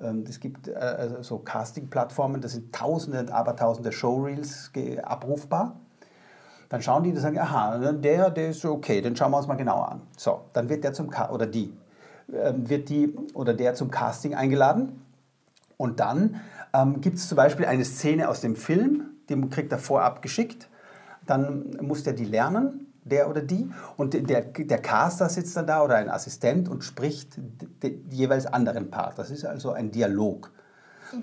Ähm, 0.01 0.24
es 0.27 0.39
gibt 0.39 0.68
äh, 0.68 0.74
also 0.74 1.22
so 1.22 1.39
Casting-Plattformen, 1.39 2.41
da 2.41 2.48
sind 2.48 2.74
Tausende 2.74 3.20
und 3.20 3.32
Abertausende 3.32 3.91
Showreels 3.91 4.72
abrufbar. 5.03 5.75
Dann 6.70 6.82
schauen 6.82 7.03
die 7.03 7.10
und 7.10 7.18
sagen, 7.18 7.39
aha, 7.39 7.91
der, 7.94 8.29
der 8.29 8.50
ist 8.50 8.63
okay, 8.63 9.01
den 9.01 9.15
schauen 9.15 9.32
wir 9.32 9.38
uns 9.38 9.48
mal 9.48 9.56
genauer 9.56 9.91
an. 9.91 10.01
So, 10.15 10.41
dann 10.53 10.70
wird 10.70 10.84
der 10.84 10.94
zum, 10.94 11.10
oder 11.32 11.48
die, 11.48 11.74
ähm, 12.32 12.70
wird 12.70 12.89
die 12.89 13.15
oder 13.34 13.53
der 13.53 13.74
zum 13.74 13.89
Casting 13.89 14.36
eingeladen. 14.36 15.03
Und 15.77 16.00
dann 16.00 16.41
ähm, 16.74 17.01
gibt 17.01 17.18
es 17.18 17.27
zum 17.27 17.36
Beispiel 17.38 17.65
eine 17.65 17.86
Szene 17.86 18.29
aus 18.29 18.41
dem 18.41 18.56
Film, 18.56 19.06
die 19.29 19.50
kriegt 19.50 19.72
er 19.72 19.79
vorab 19.79 20.22
geschickt. 20.22 20.70
Dann 21.25 21.77
muss 21.82 22.03
der 22.03 22.13
die 22.13 22.25
lernen 22.25 22.88
der 23.03 23.29
oder 23.29 23.41
die. 23.41 23.70
Und 23.98 24.13
der, 24.13 24.41
der 24.41 24.82
Caster 24.82 25.29
sitzt 25.29 25.56
dann 25.58 25.68
da 25.68 25.84
oder 25.84 25.96
ein 25.96 26.10
Assistent 26.10 26.70
und 26.70 26.84
spricht 26.84 27.38
den 27.84 28.10
jeweils 28.10 28.46
anderen 28.46 28.91
Part. 28.91 29.18
Das 29.18 29.32
ist 29.32 29.46
also 29.46 29.72
ein 29.72 29.91
Dialog. 29.91 30.51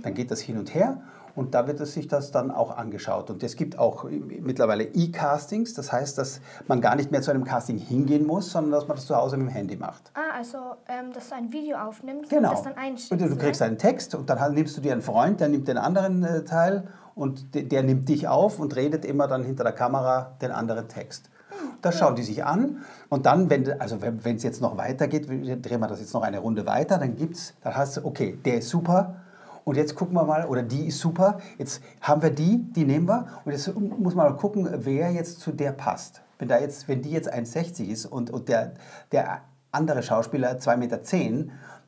Dann 0.02 0.14
geht 0.14 0.30
das 0.30 0.40
hin 0.40 0.58
und 0.58 0.74
her 0.74 1.00
und 1.36 1.54
da 1.54 1.66
wird 1.66 1.78
es 1.80 1.92
sich 1.92 2.08
das 2.08 2.32
dann 2.32 2.50
auch 2.50 2.76
angeschaut. 2.76 3.30
Und 3.30 3.42
es 3.42 3.56
gibt 3.56 3.78
auch 3.78 4.04
mittlerweile 4.04 4.84
E-Castings, 4.84 5.74
das 5.74 5.92
heißt, 5.92 6.18
dass 6.18 6.40
man 6.66 6.80
gar 6.80 6.96
nicht 6.96 7.12
mehr 7.12 7.20
zu 7.20 7.30
einem 7.30 7.44
Casting 7.44 7.78
hingehen 7.78 8.26
muss, 8.26 8.50
sondern 8.50 8.72
dass 8.72 8.88
man 8.88 8.96
das 8.96 9.06
zu 9.06 9.14
Hause 9.14 9.36
mit 9.36 9.48
dem 9.48 9.52
Handy 9.52 9.76
macht. 9.76 10.10
Ah, 10.14 10.36
also 10.36 10.58
ähm, 10.88 11.12
dass 11.12 11.28
du 11.28 11.34
ein 11.36 11.52
Video 11.52 11.76
aufnimmst 11.76 12.30
genau. 12.30 12.48
und 12.48 12.54
das 12.54 12.62
dann 12.64 12.76
einschickst. 12.76 13.12
Und 13.12 13.20
du 13.20 13.36
kriegst 13.36 13.60
ne? 13.60 13.68
einen 13.68 13.78
Text 13.78 14.14
und 14.14 14.28
dann 14.30 14.54
nimmst 14.54 14.76
du 14.76 14.80
dir 14.80 14.92
einen 14.92 15.02
Freund, 15.02 15.40
der 15.40 15.48
nimmt 15.48 15.68
den 15.68 15.78
anderen 15.78 16.24
äh, 16.24 16.42
Teil 16.44 16.88
und 17.14 17.54
der, 17.54 17.64
der 17.64 17.82
nimmt 17.82 18.08
dich 18.08 18.26
auf 18.26 18.58
und 18.58 18.74
redet 18.74 19.04
immer 19.04 19.28
dann 19.28 19.44
hinter 19.44 19.62
der 19.62 19.74
Kamera 19.74 20.36
den 20.40 20.50
anderen 20.50 20.88
Text. 20.88 21.30
Das 21.86 21.98
schauen 21.98 22.16
die 22.16 22.24
sich 22.24 22.44
an. 22.44 22.78
Und 23.08 23.26
dann, 23.26 23.48
wenn 23.48 23.80
also 23.80 23.98
es 24.24 24.42
jetzt 24.42 24.60
noch 24.60 24.76
weitergeht, 24.76 25.28
drehen 25.28 25.80
wir 25.80 25.86
das 25.86 26.00
jetzt 26.00 26.12
noch 26.14 26.22
eine 26.22 26.40
Runde 26.40 26.66
weiter, 26.66 26.98
dann 26.98 27.14
gibt's, 27.14 27.54
dann 27.62 27.76
hast 27.76 27.96
du, 27.96 28.04
okay, 28.04 28.36
der 28.44 28.58
ist 28.58 28.70
super. 28.70 29.22
Und 29.62 29.76
jetzt 29.76 29.94
gucken 29.94 30.14
wir 30.14 30.24
mal, 30.24 30.46
oder 30.46 30.64
die 30.64 30.88
ist 30.88 30.98
super. 30.98 31.38
Jetzt 31.58 31.80
haben 32.00 32.22
wir 32.22 32.30
die, 32.30 32.58
die 32.72 32.84
nehmen 32.84 33.06
wir. 33.06 33.26
Und 33.44 33.52
jetzt 33.52 33.72
muss 33.76 34.16
man 34.16 34.30
mal 34.30 34.36
gucken, 34.36 34.68
wer 34.78 35.12
jetzt 35.12 35.38
zu 35.38 35.52
der 35.52 35.70
passt. 35.70 36.22
Wenn, 36.40 36.48
da 36.48 36.58
jetzt, 36.58 36.88
wenn 36.88 37.02
die 37.02 37.10
jetzt 37.10 37.32
1,60 37.32 37.84
ist 37.84 38.06
und, 38.06 38.30
und 38.30 38.48
der, 38.48 38.74
der 39.12 39.42
andere 39.70 40.02
Schauspieler 40.02 40.56
2,10 40.56 40.76
Meter, 40.76 41.00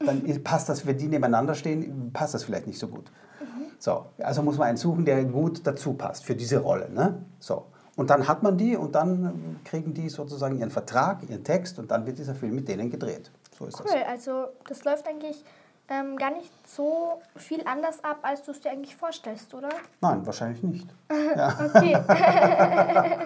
dann 0.04 0.44
passt 0.44 0.68
das, 0.68 0.86
wenn 0.86 0.96
die 0.96 1.08
nebeneinander 1.08 1.56
stehen, 1.56 2.12
passt 2.12 2.34
das 2.34 2.44
vielleicht 2.44 2.68
nicht 2.68 2.78
so 2.78 2.86
gut. 2.86 3.10
Mhm. 3.40 3.64
So, 3.80 4.06
also 4.22 4.42
muss 4.44 4.58
man 4.58 4.68
einen 4.68 4.76
suchen, 4.76 5.04
der 5.04 5.24
gut 5.24 5.66
dazu 5.66 5.94
passt 5.94 6.24
für 6.24 6.36
diese 6.36 6.58
Rolle. 6.58 6.88
Ne? 6.88 7.24
So. 7.40 7.66
Und 7.98 8.08
dann 8.10 8.28
hat 8.28 8.44
man 8.44 8.56
die 8.56 8.76
und 8.76 8.94
dann 8.94 9.58
kriegen 9.64 9.92
die 9.92 10.08
sozusagen 10.08 10.56
ihren 10.56 10.70
Vertrag, 10.70 11.28
ihren 11.28 11.42
Text 11.42 11.80
und 11.80 11.90
dann 11.90 12.06
wird 12.06 12.16
dieser 12.16 12.36
Film 12.36 12.54
mit 12.54 12.68
denen 12.68 12.90
gedreht. 12.90 13.32
So 13.58 13.66
ist 13.66 13.80
cool, 13.80 13.86
das. 13.92 14.08
also 14.08 14.44
das 14.68 14.84
läuft 14.84 15.08
eigentlich 15.08 15.44
ähm, 15.88 16.16
gar 16.16 16.30
nicht 16.30 16.48
so 16.64 17.20
viel 17.34 17.60
anders 17.66 18.04
ab, 18.04 18.18
als 18.22 18.44
du 18.44 18.52
es 18.52 18.60
dir 18.60 18.70
eigentlich 18.70 18.94
vorstellst, 18.94 19.52
oder? 19.52 19.70
Nein, 20.00 20.24
wahrscheinlich 20.24 20.62
nicht. 20.62 20.86
Okay. 21.10 21.98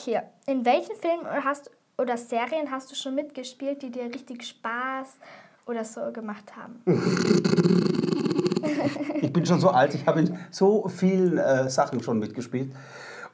Hier, 0.00 0.24
in 0.46 0.66
welchen 0.66 0.96
Filmen 0.96 1.26
hast 1.42 1.70
oder 1.96 2.18
Serien 2.18 2.70
hast 2.70 2.90
du 2.90 2.96
schon 2.96 3.14
mitgespielt, 3.14 3.80
die 3.80 3.90
dir 3.90 4.04
richtig 4.04 4.44
Spaß 4.44 5.16
oder 5.64 5.82
so 5.82 6.12
gemacht 6.12 6.52
haben? 6.56 6.82
ich 9.22 9.32
bin 9.32 9.46
schon 9.46 9.60
so 9.60 9.70
alt, 9.70 9.94
ich 9.94 10.06
habe 10.06 10.20
in 10.20 10.38
so 10.50 10.88
vielen 10.88 11.38
äh, 11.38 11.70
Sachen 11.70 12.02
schon 12.02 12.18
mitgespielt. 12.18 12.70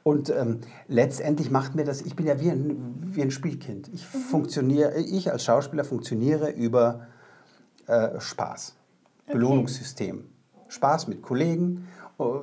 Und 0.07 0.29
ähm, 0.29 0.61
letztendlich 0.87 1.51
macht 1.51 1.75
mir 1.75 1.83
das, 1.83 1.99
ich 1.99 2.15
bin 2.15 2.25
ja 2.25 2.39
wie 2.39 2.49
ein, 2.49 2.95
wie 3.13 3.21
ein 3.21 3.29
Spielkind. 3.29 3.89
Ich 3.93 4.05
mhm. 4.13 4.19
funktioniere, 4.19 4.97
ich 5.01 5.29
als 5.29 5.43
Schauspieler 5.43 5.83
funktioniere 5.83 6.49
über 6.49 7.07
äh, 7.87 8.17
Spaß, 8.17 8.77
okay. 9.25 9.33
Belohnungssystem. 9.33 10.23
Spaß 10.69 11.09
mit 11.09 11.21
Kollegen. 11.21 11.89
Oh, 12.17 12.39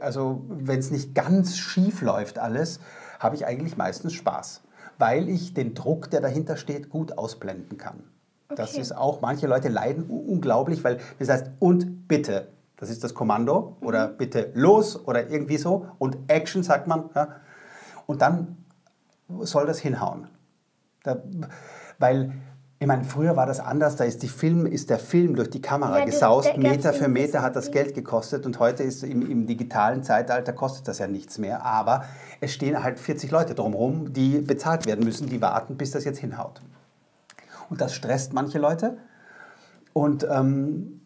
also 0.00 0.42
wenn 0.48 0.78
es 0.78 0.90
nicht 0.90 1.14
ganz 1.14 1.58
schief 1.58 2.00
läuft 2.00 2.38
alles, 2.38 2.80
habe 3.20 3.36
ich 3.36 3.44
eigentlich 3.44 3.76
meistens 3.76 4.14
Spaß, 4.14 4.62
weil 4.96 5.28
ich 5.28 5.52
den 5.52 5.74
Druck, 5.74 6.08
der 6.08 6.22
dahinter 6.22 6.56
steht, 6.56 6.88
gut 6.88 7.18
ausblenden 7.18 7.76
kann. 7.76 8.04
Okay. 8.48 8.54
Das 8.56 8.78
ist 8.78 8.96
auch, 8.96 9.20
manche 9.20 9.46
Leute 9.46 9.68
leiden 9.68 10.04
unglaublich, 10.04 10.82
weil 10.82 10.96
das 11.18 11.28
heißt, 11.28 11.50
und 11.58 12.08
bitte, 12.08 12.48
das 12.82 12.90
ist 12.90 13.04
das 13.04 13.14
Kommando 13.14 13.76
oder 13.80 14.08
mhm. 14.08 14.16
bitte 14.16 14.50
los 14.54 15.06
oder 15.06 15.30
irgendwie 15.30 15.56
so 15.56 15.86
und 15.98 16.18
Action 16.26 16.64
sagt 16.64 16.88
man. 16.88 17.10
Ja. 17.14 17.36
Und 18.06 18.22
dann 18.22 18.56
soll 19.42 19.66
das 19.66 19.78
hinhauen. 19.78 20.26
Da, 21.04 21.22
weil 22.00 22.32
ich 22.80 22.88
meine, 22.88 23.04
früher 23.04 23.36
war 23.36 23.46
das 23.46 23.60
anders, 23.60 23.94
da 23.94 24.02
ist, 24.02 24.24
die 24.24 24.28
Film, 24.28 24.66
ist 24.66 24.90
der 24.90 24.98
Film 24.98 25.36
durch 25.36 25.48
die 25.48 25.62
Kamera 25.62 26.00
ja, 26.00 26.04
gesaust, 26.06 26.56
Meter 26.56 26.92
für 26.92 27.06
Meter 27.06 27.40
hat 27.40 27.54
das 27.54 27.70
Geld 27.70 27.94
gekostet 27.94 28.46
und 28.46 28.58
heute 28.58 28.82
ist 28.82 29.04
im, 29.04 29.30
im, 29.30 29.46
digitalen 29.46 30.02
Zeitalter 30.02 30.52
kostet 30.52 30.88
das 30.88 30.98
ja 30.98 31.06
nichts 31.06 31.38
mehr, 31.38 31.64
aber 31.64 32.02
es 32.40 32.52
stehen 32.52 32.82
halt 32.82 32.98
40 32.98 33.30
Leute 33.30 33.54
drumherum, 33.54 34.12
die 34.12 34.40
bezahlt 34.40 34.86
werden 34.86 35.04
müssen, 35.04 35.28
die 35.28 35.40
warten, 35.40 35.76
bis 35.76 35.92
das 35.92 36.04
jetzt 36.04 36.18
hinhaut. 36.18 36.60
Und 37.70 37.80
das 37.80 37.94
stresst 37.94 38.32
manche 38.32 38.58
Leute 38.58 38.98
und 39.92 40.26
ähm, 40.28 41.01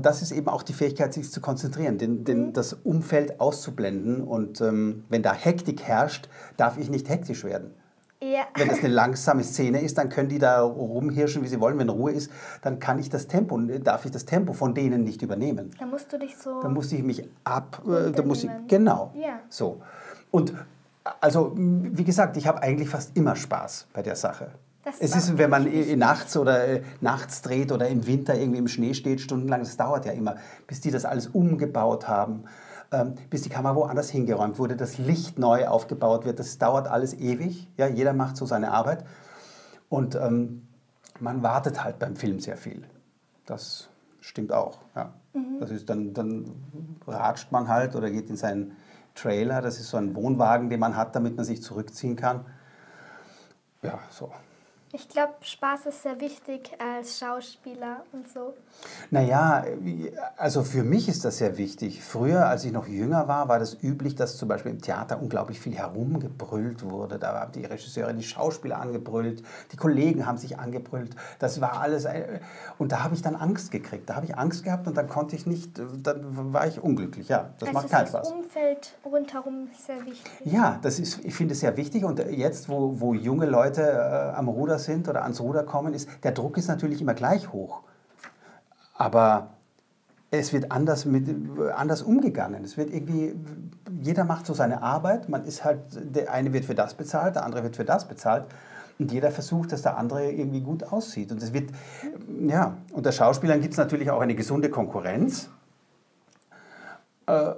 das 0.00 0.22
ist 0.22 0.32
eben 0.32 0.48
auch 0.48 0.62
die 0.62 0.72
Fähigkeit, 0.72 1.12
sich 1.12 1.30
zu 1.30 1.42
konzentrieren, 1.42 1.98
den, 1.98 2.24
den, 2.24 2.46
mhm. 2.46 2.52
das 2.54 2.72
Umfeld 2.72 3.40
auszublenden. 3.40 4.22
Und 4.22 4.60
ähm, 4.62 5.04
wenn 5.10 5.22
da 5.22 5.34
Hektik 5.34 5.82
herrscht, 5.82 6.28
darf 6.56 6.78
ich 6.78 6.88
nicht 6.88 7.10
hektisch 7.10 7.44
werden. 7.44 7.74
Ja. 8.22 8.46
Wenn 8.54 8.68
das 8.68 8.78
eine 8.78 8.88
langsame 8.88 9.42
Szene 9.42 9.80
ist, 9.80 9.98
dann 9.98 10.08
können 10.08 10.28
die 10.28 10.38
da 10.38 10.62
rumhirschen, 10.62 11.42
wie 11.42 11.48
sie 11.48 11.60
wollen. 11.60 11.76
Wenn 11.78 11.88
Ruhe 11.88 12.12
ist, 12.12 12.30
dann 12.62 12.78
kann 12.78 13.00
ich 13.00 13.10
das 13.10 13.26
Tempo, 13.26 13.58
darf 13.58 14.04
ich 14.04 14.12
das 14.12 14.24
Tempo 14.24 14.52
von 14.52 14.74
denen 14.74 15.02
nicht 15.02 15.22
übernehmen. 15.22 15.70
Dann 15.78 15.90
musst 15.90 16.12
du 16.12 16.18
dich 16.18 16.36
so. 16.36 16.60
Dann 16.62 16.72
muss 16.72 16.92
ich 16.92 17.02
mich 17.02 17.28
ab. 17.42 17.82
Äh, 17.84 18.12
da 18.12 18.22
muss 18.22 18.44
ich, 18.44 18.50
genau. 18.68 19.12
Ja. 19.14 19.40
So. 19.48 19.82
Und 20.30 20.54
also, 21.20 21.52
wie 21.56 22.04
gesagt, 22.04 22.36
ich 22.36 22.46
habe 22.46 22.62
eigentlich 22.62 22.88
fast 22.88 23.16
immer 23.16 23.34
Spaß 23.34 23.88
bei 23.92 24.02
der 24.02 24.14
Sache. 24.14 24.52
Das 24.84 24.96
es 24.98 25.14
ist, 25.14 25.38
wenn 25.38 25.48
man 25.48 25.68
nachts 25.96 26.36
oder 26.36 26.66
äh, 26.66 26.82
nachts 27.00 27.42
dreht 27.42 27.70
oder 27.70 27.88
im 27.88 28.06
Winter 28.06 28.34
irgendwie 28.34 28.58
im 28.58 28.68
Schnee 28.68 28.94
steht, 28.94 29.20
stundenlang, 29.20 29.60
das 29.60 29.76
dauert 29.76 30.06
ja 30.06 30.12
immer, 30.12 30.36
bis 30.66 30.80
die 30.80 30.90
das 30.90 31.04
alles 31.04 31.28
umgebaut 31.28 32.08
haben, 32.08 32.44
ähm, 32.90 33.14
bis 33.30 33.42
die 33.42 33.48
Kamera 33.48 33.76
woanders 33.76 34.10
hingeräumt 34.10 34.58
wurde, 34.58 34.76
das 34.76 34.98
Licht 34.98 35.38
neu 35.38 35.68
aufgebaut 35.68 36.24
wird. 36.24 36.40
Das 36.40 36.58
dauert 36.58 36.88
alles 36.88 37.14
ewig. 37.14 37.68
Ja, 37.76 37.86
jeder 37.86 38.12
macht 38.12 38.36
so 38.36 38.44
seine 38.44 38.72
Arbeit. 38.72 39.04
Und 39.88 40.16
ähm, 40.16 40.66
man 41.20 41.42
wartet 41.42 41.84
halt 41.84 41.98
beim 41.98 42.16
Film 42.16 42.40
sehr 42.40 42.56
viel. 42.56 42.82
Das 43.46 43.88
stimmt 44.20 44.52
auch. 44.52 44.78
Ja. 44.96 45.12
Mhm. 45.32 45.60
Das 45.60 45.70
ist 45.70 45.88
dann, 45.88 46.12
dann 46.12 46.50
ratscht 47.06 47.52
man 47.52 47.68
halt 47.68 47.94
oder 47.94 48.10
geht 48.10 48.28
in 48.30 48.36
seinen 48.36 48.76
Trailer. 49.14 49.62
Das 49.62 49.78
ist 49.78 49.90
so 49.90 49.96
ein 49.96 50.14
Wohnwagen, 50.16 50.70
den 50.70 50.80
man 50.80 50.96
hat, 50.96 51.14
damit 51.14 51.36
man 51.36 51.44
sich 51.44 51.62
zurückziehen 51.62 52.16
kann. 52.16 52.46
Ja, 53.82 53.98
so. 54.10 54.30
Ich 54.94 55.08
glaube, 55.08 55.32
Spaß 55.40 55.86
ist 55.86 56.02
sehr 56.02 56.20
wichtig 56.20 56.72
als 56.78 57.18
Schauspieler 57.18 58.04
und 58.12 58.28
so. 58.28 58.52
Naja, 59.10 59.64
also 60.36 60.62
für 60.62 60.82
mich 60.82 61.08
ist 61.08 61.24
das 61.24 61.38
sehr 61.38 61.56
wichtig. 61.56 62.04
Früher, 62.04 62.46
als 62.46 62.66
ich 62.66 62.72
noch 62.72 62.86
jünger 62.86 63.26
war, 63.26 63.48
war 63.48 63.58
das 63.58 63.82
üblich, 63.82 64.16
dass 64.16 64.36
zum 64.36 64.48
Beispiel 64.50 64.70
im 64.70 64.82
Theater 64.82 65.22
unglaublich 65.22 65.60
viel 65.60 65.74
herumgebrüllt 65.74 66.82
wurde. 66.82 67.18
Da 67.18 67.40
haben 67.40 67.52
die 67.52 67.64
Regisseure 67.64 68.12
die 68.12 68.22
Schauspieler 68.22 68.80
angebrüllt, 68.80 69.42
die 69.72 69.76
Kollegen 69.76 70.26
haben 70.26 70.36
sich 70.36 70.58
angebrüllt. 70.58 71.16
Das 71.38 71.62
war 71.62 71.80
alles. 71.80 72.06
Und 72.76 72.92
da 72.92 73.02
habe 73.02 73.14
ich 73.14 73.22
dann 73.22 73.34
Angst 73.34 73.70
gekriegt. 73.70 74.10
Da 74.10 74.16
habe 74.16 74.26
ich 74.26 74.36
Angst 74.36 74.62
gehabt 74.62 74.86
und 74.86 74.94
dann 74.98 75.08
konnte 75.08 75.36
ich 75.36 75.46
nicht, 75.46 75.80
dann 76.02 76.52
war 76.52 76.66
ich 76.66 76.82
unglücklich. 76.82 77.28
Ja, 77.28 77.54
das 77.58 77.70
also 77.70 77.80
macht 77.80 77.90
keinen 77.90 78.06
Spaß. 78.08 78.28
Das 78.28 78.32
Umfeld 78.32 78.94
rundherum 79.06 79.68
ist 79.72 79.86
sehr 79.86 80.04
wichtig. 80.04 80.30
Ja, 80.44 80.78
das 80.82 80.98
ist, 80.98 81.24
ich 81.24 81.34
finde 81.34 81.54
es 81.54 81.60
sehr 81.60 81.78
wichtig. 81.78 82.04
Und 82.04 82.18
jetzt, 82.18 82.68
wo, 82.68 83.00
wo 83.00 83.14
junge 83.14 83.46
Leute 83.46 83.80
äh, 83.80 84.36
am 84.36 84.48
Ruder 84.48 84.81
sind 84.82 85.08
oder 85.08 85.22
ans 85.22 85.40
Ruder 85.40 85.64
kommen, 85.64 85.94
ist, 85.94 86.08
der 86.22 86.32
Druck 86.32 86.58
ist 86.58 86.68
natürlich 86.68 87.00
immer 87.00 87.14
gleich 87.14 87.52
hoch. 87.52 87.82
Aber 88.94 89.50
es 90.30 90.52
wird 90.52 90.72
anders, 90.72 91.04
mit, 91.04 91.28
anders 91.74 92.02
umgegangen. 92.02 92.64
Es 92.64 92.76
wird 92.76 92.90
irgendwie, 92.92 93.34
jeder 94.00 94.24
macht 94.24 94.46
so 94.46 94.54
seine 94.54 94.82
Arbeit. 94.82 95.28
Man 95.28 95.44
ist 95.44 95.64
halt, 95.64 95.80
der 95.92 96.32
eine 96.32 96.52
wird 96.52 96.64
für 96.64 96.74
das 96.74 96.94
bezahlt, 96.94 97.36
der 97.36 97.44
andere 97.44 97.62
wird 97.62 97.76
für 97.76 97.84
das 97.84 98.08
bezahlt. 98.08 98.46
Und 98.98 99.12
jeder 99.12 99.30
versucht, 99.30 99.72
dass 99.72 99.82
der 99.82 99.96
andere 99.96 100.30
irgendwie 100.30 100.60
gut 100.60 100.84
aussieht. 100.84 101.32
Und 101.32 101.42
es 101.42 101.52
wird, 101.52 101.70
ja, 102.46 102.76
unter 102.92 103.12
Schauspielern 103.12 103.60
gibt 103.60 103.74
es 103.74 103.78
natürlich 103.78 104.10
auch 104.10 104.20
eine 104.20 104.34
gesunde 104.34 104.70
Konkurrenz. 104.70 105.50
Äh, 107.26 107.52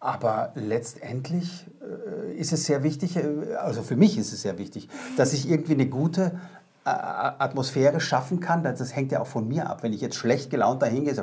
aber 0.00 0.52
letztendlich 0.54 1.66
äh, 1.80 2.34
ist 2.34 2.52
es 2.52 2.64
sehr 2.64 2.82
wichtig, 2.82 3.16
äh, 3.16 3.54
also 3.56 3.82
für 3.82 3.96
mich 3.96 4.18
ist 4.18 4.32
es 4.32 4.42
sehr 4.42 4.58
wichtig, 4.58 4.88
dass 5.16 5.32
ich 5.32 5.48
irgendwie 5.48 5.74
eine 5.74 5.86
gute 5.86 6.38
Atmosphäre 6.86 8.00
schaffen 8.00 8.38
kann, 8.38 8.62
das 8.62 8.94
hängt 8.94 9.10
ja 9.10 9.20
auch 9.20 9.26
von 9.26 9.48
mir 9.48 9.68
ab. 9.68 9.82
Wenn 9.82 9.92
ich 9.92 10.00
jetzt 10.00 10.14
schlecht 10.14 10.50
gelaunt 10.50 10.82
da 10.82 10.86
hingehe, 10.86 11.14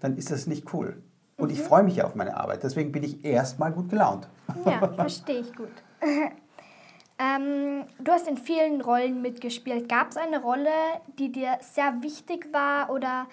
dann 0.00 0.16
ist 0.16 0.30
das 0.30 0.46
nicht 0.46 0.72
cool. 0.72 1.02
Und 1.36 1.48
mhm. 1.48 1.54
ich 1.54 1.60
freue 1.60 1.82
mich 1.82 1.96
ja 1.96 2.04
auf 2.04 2.14
meine 2.14 2.36
Arbeit. 2.36 2.62
Deswegen 2.62 2.92
bin 2.92 3.02
ich 3.02 3.24
erstmal 3.24 3.72
gut 3.72 3.90
gelaunt. 3.90 4.28
Ja, 4.64 4.88
verstehe 4.94 5.40
ich 5.40 5.54
gut. 5.54 5.68
ähm, 7.18 7.84
du 7.98 8.12
hast 8.12 8.26
in 8.26 8.38
vielen 8.38 8.80
Rollen 8.80 9.20
mitgespielt. 9.20 9.88
Gab 9.88 10.10
es 10.10 10.16
eine 10.16 10.40
Rolle, 10.40 10.70
die 11.18 11.30
dir 11.30 11.58
sehr 11.60 12.02
wichtig 12.02 12.48
war 12.52 12.90
oder 12.90 13.26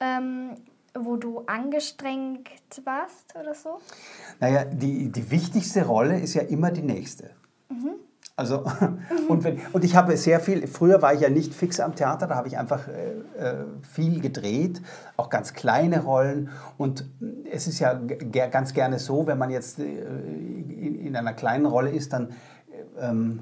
ähm, 0.00 0.56
wo 0.94 1.16
du 1.16 1.44
angestrengt 1.46 2.50
warst 2.84 3.34
oder 3.40 3.54
so? 3.54 3.80
Naja, 4.40 4.64
die, 4.64 5.10
die 5.10 5.30
wichtigste 5.30 5.86
Rolle 5.86 6.20
ist 6.20 6.34
ja 6.34 6.42
immer 6.42 6.70
die 6.70 6.82
nächste. 6.82 7.30
Also, 8.34 8.64
und, 9.28 9.44
wenn, 9.44 9.60
und 9.72 9.84
ich 9.84 9.94
habe 9.94 10.16
sehr 10.16 10.40
viel, 10.40 10.66
früher 10.66 11.02
war 11.02 11.12
ich 11.12 11.20
ja 11.20 11.28
nicht 11.28 11.54
fix 11.54 11.80
am 11.80 11.94
Theater, 11.94 12.26
da 12.26 12.34
habe 12.34 12.48
ich 12.48 12.56
einfach 12.58 12.88
äh, 12.88 13.10
äh 13.38 13.64
viel 13.82 14.20
gedreht, 14.20 14.80
auch 15.16 15.28
ganz 15.28 15.52
kleine 15.52 16.02
Rollen. 16.02 16.50
Und 16.78 17.04
es 17.50 17.66
ist 17.66 17.78
ja 17.78 17.94
ganz 17.94 18.72
gerne 18.72 18.98
so, 18.98 19.26
wenn 19.26 19.38
man 19.38 19.50
jetzt 19.50 19.78
äh, 19.78 19.84
in, 19.84 20.98
in, 20.98 21.16
einer 21.16 21.34
kleinen 21.34 21.66
Rolle 21.66 21.90
ist, 21.90 22.12
dann 22.12 22.30
äh, 22.98 23.08
ähm, 23.08 23.40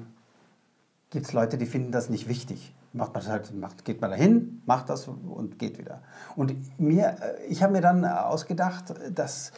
gibt 1.09 1.25
es 1.25 1.33
Leute, 1.33 1.57
die 1.57 1.65
finden 1.65 1.91
das 1.91 2.09
nicht 2.09 2.27
wichtig. 2.27 2.73
Macht 2.93 3.13
man 3.13 3.25
halt, 3.25 3.55
macht, 3.55 3.85
geht 3.85 4.01
man 4.01 4.11
dahin, 4.11 4.61
macht 4.65 4.89
das 4.89 5.07
und 5.07 5.57
geht 5.57 5.77
wieder. 5.77 6.01
Und 6.35 6.53
mir, 6.79 7.15
äh, 7.21 7.45
ich 7.47 7.63
habe 7.63 7.71
mir 7.71 7.81
dann 7.81 8.03
ausgedacht, 8.03 8.93
dass 9.15 9.53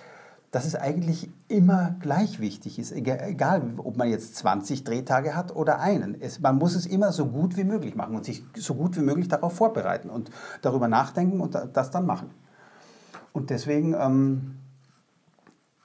dass 0.53 0.65
es 0.65 0.75
eigentlich 0.75 1.31
immer 1.47 1.95
gleich 1.99 2.39
wichtig 2.39 2.77
ist, 2.77 2.91
egal 2.91 3.73
ob 3.77 3.97
man 3.97 4.07
jetzt 4.07 4.35
20 4.35 4.83
Drehtage 4.83 5.35
hat 5.35 5.55
oder 5.55 5.79
einen. 5.79 6.21
Es, 6.21 6.41
man 6.41 6.59
muss 6.59 6.75
es 6.75 6.85
immer 6.85 7.11
so 7.11 7.25
gut 7.25 7.57
wie 7.57 7.63
möglich 7.63 7.95
machen 7.95 8.15
und 8.15 8.23
sich 8.23 8.43
so 8.55 8.75
gut 8.75 8.95
wie 8.95 9.01
möglich 9.01 9.27
darauf 9.27 9.55
vorbereiten 9.55 10.11
und 10.11 10.29
darüber 10.61 10.87
nachdenken 10.87 11.39
und 11.39 11.57
das 11.73 11.89
dann 11.89 12.05
machen. 12.05 12.29
Und 13.31 13.49
deswegen, 13.49 13.95
ähm, 13.95 14.59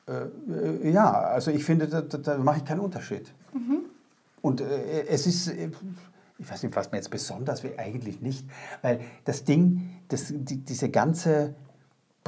äh, 0.06 0.90
ja, 0.90 1.12
also 1.12 1.50
ich 1.50 1.64
finde, 1.64 1.88
da, 1.88 2.02
da, 2.02 2.36
mache 2.36 2.58
ich 2.58 2.64
keinen 2.66 2.80
Unterschied. 2.80 3.32
Mhm. 3.54 3.86
Und 4.42 4.60
äh, 4.60 5.06
es 5.06 5.26
ist, 5.26 5.48
äh, 5.48 5.70
ich 6.36 6.50
weiß 6.50 6.62
nicht, 6.62 6.76
was 6.76 6.92
mir 6.92 6.98
jetzt 6.98 7.10
besonders 7.10 7.64
will, 7.64 7.72
eigentlich 7.78 8.20
nicht, 8.20 8.46
weil 8.82 9.00
das 9.24 9.44
Ding, 9.44 9.96
das, 10.08 10.26
die, 10.28 10.58
diese 10.58 10.90
ganze 10.90 11.54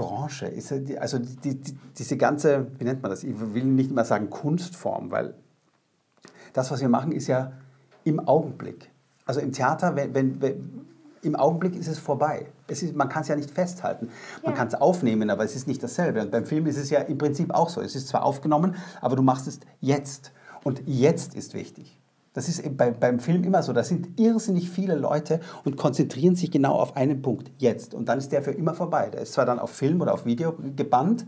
Branche, 0.00 0.46
ist, 0.46 0.72
also 0.98 1.18
die, 1.18 1.60
die, 1.60 1.78
diese 1.96 2.16
ganze, 2.16 2.66
wie 2.78 2.84
nennt 2.84 3.02
man 3.02 3.10
das, 3.10 3.24
ich 3.24 3.34
will 3.38 3.64
nicht 3.64 3.90
immer 3.90 4.04
sagen 4.04 4.30
Kunstform, 4.30 5.10
weil 5.10 5.34
das, 6.52 6.70
was 6.70 6.80
wir 6.80 6.88
machen, 6.88 7.12
ist 7.12 7.26
ja 7.26 7.52
im 8.04 8.20
Augenblick. 8.20 8.90
Also 9.26 9.40
im 9.40 9.52
Theater, 9.52 9.94
wenn, 9.96 10.14
wenn, 10.14 10.42
wenn 10.42 10.86
im 11.22 11.36
Augenblick 11.36 11.76
ist 11.76 11.86
es 11.86 11.98
vorbei. 11.98 12.46
Es 12.66 12.82
ist, 12.82 12.96
man 12.96 13.08
kann 13.08 13.22
es 13.22 13.28
ja 13.28 13.36
nicht 13.36 13.50
festhalten. 13.50 14.08
Man 14.42 14.52
ja. 14.52 14.58
kann 14.58 14.68
es 14.68 14.74
aufnehmen, 14.74 15.28
aber 15.30 15.44
es 15.44 15.54
ist 15.54 15.68
nicht 15.68 15.82
dasselbe. 15.82 16.22
Und 16.22 16.30
beim 16.30 16.46
Film 16.46 16.66
ist 16.66 16.78
es 16.78 16.90
ja 16.90 17.00
im 17.00 17.18
Prinzip 17.18 17.52
auch 17.52 17.68
so. 17.68 17.80
Es 17.80 17.94
ist 17.94 18.08
zwar 18.08 18.24
aufgenommen, 18.24 18.76
aber 19.00 19.16
du 19.16 19.22
machst 19.22 19.46
es 19.46 19.60
jetzt. 19.80 20.32
Und 20.64 20.82
jetzt 20.86 21.34
ist 21.34 21.54
wichtig. 21.54 21.99
Das 22.40 22.48
ist 22.48 22.74
bei, 22.78 22.90
beim 22.90 23.20
Film 23.20 23.44
immer 23.44 23.62
so. 23.62 23.74
Da 23.74 23.84
sind 23.84 24.18
irrsinnig 24.18 24.70
viele 24.70 24.94
Leute 24.94 25.40
und 25.66 25.76
konzentrieren 25.76 26.36
sich 26.36 26.50
genau 26.50 26.72
auf 26.72 26.96
einen 26.96 27.20
Punkt, 27.20 27.52
jetzt. 27.58 27.92
Und 27.92 28.08
dann 28.08 28.16
ist 28.16 28.32
der 28.32 28.42
für 28.42 28.52
immer 28.52 28.72
vorbei. 28.72 29.10
Der 29.10 29.20
ist 29.20 29.34
zwar 29.34 29.44
dann 29.44 29.58
auf 29.58 29.72
Film 29.72 30.00
oder 30.00 30.14
auf 30.14 30.24
Video 30.24 30.54
gebannt 30.74 31.26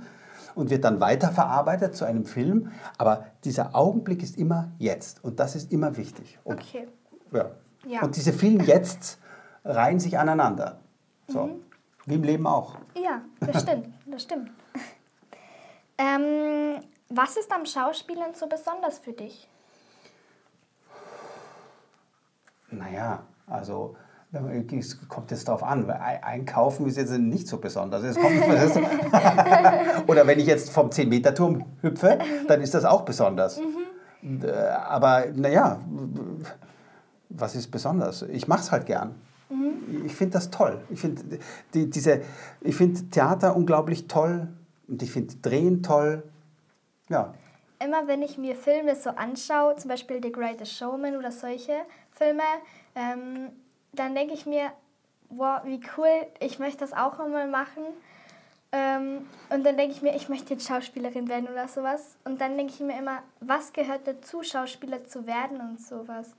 und 0.54 0.71
wird 0.71 0.85
dann 0.85 1.00
weiterverarbeitet 1.00 1.95
zu 1.95 2.07
einem 2.07 2.25
Film, 2.25 2.73
aber 2.97 3.26
dieser 3.45 3.76
Augenblick 3.76 4.23
ist 4.23 4.38
immer 4.38 4.73
jetzt. 4.78 5.23
Und 5.23 5.38
das 5.38 5.54
ist 5.54 5.71
immer 5.71 5.99
wichtig. 5.99 6.38
Und, 6.45 6.61
okay. 6.62 6.88
Ja. 7.31 7.50
ja. 7.87 8.00
Und 8.00 8.16
diese 8.16 8.33
vielen 8.33 8.64
Jetzt 8.64 9.19
reihen 9.66 10.00
sich 10.00 10.19
aneinander. 10.19 10.78
So. 11.28 11.45
Mhm. 11.45 11.62
Wie 12.07 12.14
im 12.14 12.23
Leben 12.23 12.47
auch. 12.47 12.76
Ja, 12.95 13.21
das 13.38 13.64
stimmt. 13.64 13.88
Das 14.07 14.23
stimmt. 14.23 14.50
ähm, 15.99 16.81
was 17.11 17.37
ist 17.37 17.52
am 17.52 17.66
Schauspielern 17.66 18.35
so 18.35 18.47
besonders 18.47 18.99
für 18.99 19.12
dich? 19.12 19.47
Naja, 22.72 23.22
also 23.46 23.96
es 24.32 25.08
kommt 25.08 25.30
jetzt 25.30 25.46
darauf 25.46 25.62
an, 25.62 25.86
weil 25.86 25.96
einkaufen 26.22 26.86
ist 26.86 26.96
jetzt 26.96 27.12
nicht 27.12 27.46
so 27.46 27.58
besonders. 27.58 28.02
Oder 30.06 30.26
wenn 30.26 30.38
ich 30.38 30.46
jetzt 30.46 30.70
vom 30.70 30.88
10-Meter-Turm 30.88 31.64
hüpfe, 31.82 32.18
dann 32.48 32.62
ist 32.62 32.72
das 32.74 32.84
auch 32.84 33.02
besonders. 33.02 33.60
Mhm. 34.22 34.46
Aber 34.86 35.26
naja, 35.34 35.80
was 37.28 37.54
ist 37.54 37.70
besonders? 37.70 38.22
Ich 38.22 38.48
mache 38.48 38.60
es 38.60 38.72
halt 38.72 38.86
gern. 38.86 39.16
Mhm. 39.50 40.06
Ich 40.06 40.14
finde 40.14 40.34
das 40.34 40.50
toll. 40.50 40.80
Ich 40.88 41.00
finde 41.00 41.38
die, 41.74 42.72
find 42.72 43.12
Theater 43.12 43.54
unglaublich 43.54 44.06
toll 44.06 44.48
und 44.88 45.02
ich 45.02 45.12
finde 45.12 45.35
Drehen 45.42 45.82
toll. 45.82 46.22
Ja. 47.11 47.35
Immer 47.85 48.07
wenn 48.07 48.23
ich 48.23 48.38
mir 48.38 48.55
Filme 48.55 48.95
so 48.95 49.11
anschaue, 49.11 49.77
zum 49.77 49.88
Beispiel 49.88 50.21
The 50.23 50.31
Greatest 50.31 50.77
Showman 50.77 51.16
oder 51.16 51.31
solche, 51.31 51.73
Filme, 52.12 52.42
ähm, 52.95 53.51
dann 53.92 54.14
denke 54.14 54.35
ich 54.35 54.47
mir, 54.47 54.71
wow, 55.31 55.61
wie 55.64 55.81
cool, 55.97 56.27
ich 56.40 56.59
möchte 56.59 56.81
das 56.81 56.92
auch 56.92 57.18
einmal 57.18 57.49
machen. 57.49 57.85
Ähm, 58.73 59.27
und 59.51 59.66
dann 59.66 59.77
denke 59.77 59.95
ich 59.95 60.03
mir, 60.03 60.14
ich 60.14 60.29
möchte 60.29 60.55
jetzt 60.55 60.66
Schauspielerin 60.66 61.29
werden 61.29 61.49
oder 61.49 61.68
sowas. 61.68 62.16
Und 62.25 62.40
dann 62.40 62.57
denke 62.57 62.73
ich 62.73 62.81
mir 62.81 62.99
immer, 62.99 63.18
was 63.40 63.73
gehört 63.73 64.07
dazu, 64.07 64.42
Schauspieler 64.42 65.05
zu 65.05 65.27
werden 65.27 65.61
und 65.61 65.81
sowas. 65.81 66.35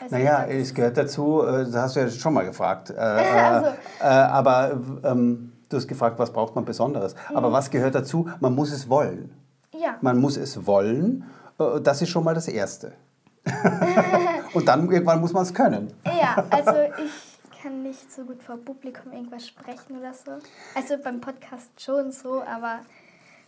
Also 0.00 0.16
naja, 0.16 0.46
es 0.46 0.72
gehört 0.72 0.96
dazu, 0.96 1.42
äh, 1.42 1.64
das 1.64 1.74
hast 1.74 1.96
du 1.96 2.00
ja 2.00 2.08
schon 2.08 2.34
mal 2.34 2.44
gefragt. 2.44 2.90
Äh, 2.96 3.00
also. 3.00 3.68
äh, 4.00 4.04
aber 4.04 4.80
ähm, 5.04 5.52
du 5.68 5.76
hast 5.76 5.86
gefragt, 5.86 6.18
was 6.18 6.32
braucht 6.32 6.54
man 6.54 6.64
Besonderes. 6.64 7.14
Mhm. 7.28 7.36
Aber 7.36 7.52
was 7.52 7.70
gehört 7.70 7.94
dazu? 7.94 8.28
Man 8.40 8.54
muss 8.54 8.72
es 8.72 8.88
wollen. 8.88 9.30
Ja. 9.78 9.98
Man 10.00 10.20
muss 10.20 10.36
es 10.36 10.66
wollen. 10.66 11.24
Äh, 11.58 11.80
das 11.80 12.02
ist 12.02 12.10
schon 12.10 12.24
mal 12.24 12.34
das 12.34 12.48
Erste. 12.48 12.92
Und 14.54 14.68
dann 14.68 14.90
irgendwann 14.90 15.20
muss 15.20 15.32
man 15.32 15.42
es 15.42 15.52
können. 15.52 15.92
Ja, 16.04 16.44
also 16.50 16.72
ich 17.04 17.60
kann 17.62 17.82
nicht 17.82 18.12
so 18.12 18.24
gut 18.24 18.42
vor 18.42 18.56
Publikum 18.56 19.12
irgendwas 19.12 19.46
sprechen 19.46 19.98
oder 19.98 20.14
so. 20.14 20.32
Also 20.74 20.96
beim 21.02 21.20
Podcast 21.20 21.70
schon 21.78 22.10
so, 22.12 22.42
aber 22.42 22.80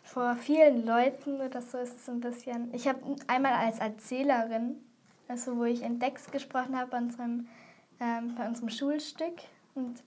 vor 0.03 0.37
vielen 0.37 0.87
Leuten 0.87 1.41
oder 1.41 1.61
so 1.61 1.79
ist 1.79 2.01
es 2.01 2.09
ein 2.09 2.21
bisschen. 2.21 2.73
Ich 2.73 2.87
habe 2.89 2.99
einmal 3.27 3.53
als 3.53 3.79
Erzählerin, 3.79 4.77
also 5.29 5.57
wo 5.57 5.65
ich 5.65 5.83
in 5.83 5.99
Dex 5.99 6.31
gesprochen 6.31 6.79
habe 6.79 6.91
bei 6.91 6.99
unserem, 6.99 7.49
ähm, 8.01 8.35
bei 8.37 8.47
unserem 8.47 8.69
Schulstück 8.69 9.35
und 9.75 10.03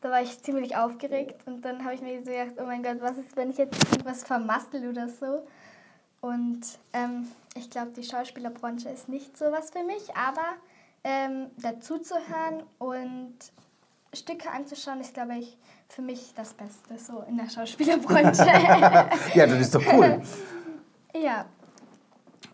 da 0.00 0.10
war 0.10 0.22
ich 0.22 0.42
ziemlich 0.42 0.76
aufgeregt 0.76 1.42
und 1.46 1.64
dann 1.64 1.84
habe 1.84 1.94
ich 1.94 2.00
mir 2.00 2.20
gedacht, 2.20 2.54
oh 2.58 2.66
mein 2.66 2.82
Gott, 2.82 3.00
was 3.00 3.18
ist, 3.18 3.36
wenn 3.36 3.50
ich 3.50 3.58
jetzt 3.58 3.76
irgendwas 3.90 4.22
vermassel 4.24 4.88
oder 4.88 5.08
so? 5.08 5.46
Und 6.20 6.60
ähm, 6.92 7.28
ich 7.54 7.70
glaube, 7.70 7.92
die 7.96 8.02
Schauspielerbranche 8.02 8.88
ist 8.88 9.08
nicht 9.08 9.36
so 9.36 9.46
was 9.46 9.70
für 9.70 9.82
mich, 9.82 10.14
aber 10.16 10.56
ähm, 11.04 11.50
dazu 11.58 11.98
zu 11.98 12.14
hören 12.14 12.62
und 12.78 13.34
Stücke 14.12 14.50
anzuschauen, 14.50 15.00
ist, 15.00 15.14
glaube 15.14 15.36
ich, 15.38 15.56
für 15.88 16.02
mich 16.02 16.32
das 16.34 16.54
Beste 16.54 16.98
so 16.98 17.24
in 17.28 17.36
der 17.36 17.48
Schauspielerbranche. 17.48 18.44
ja, 19.34 19.46
das 19.46 19.60
ist 19.60 19.74
doch 19.74 19.82
cool. 19.92 20.20
ja. 21.14 21.46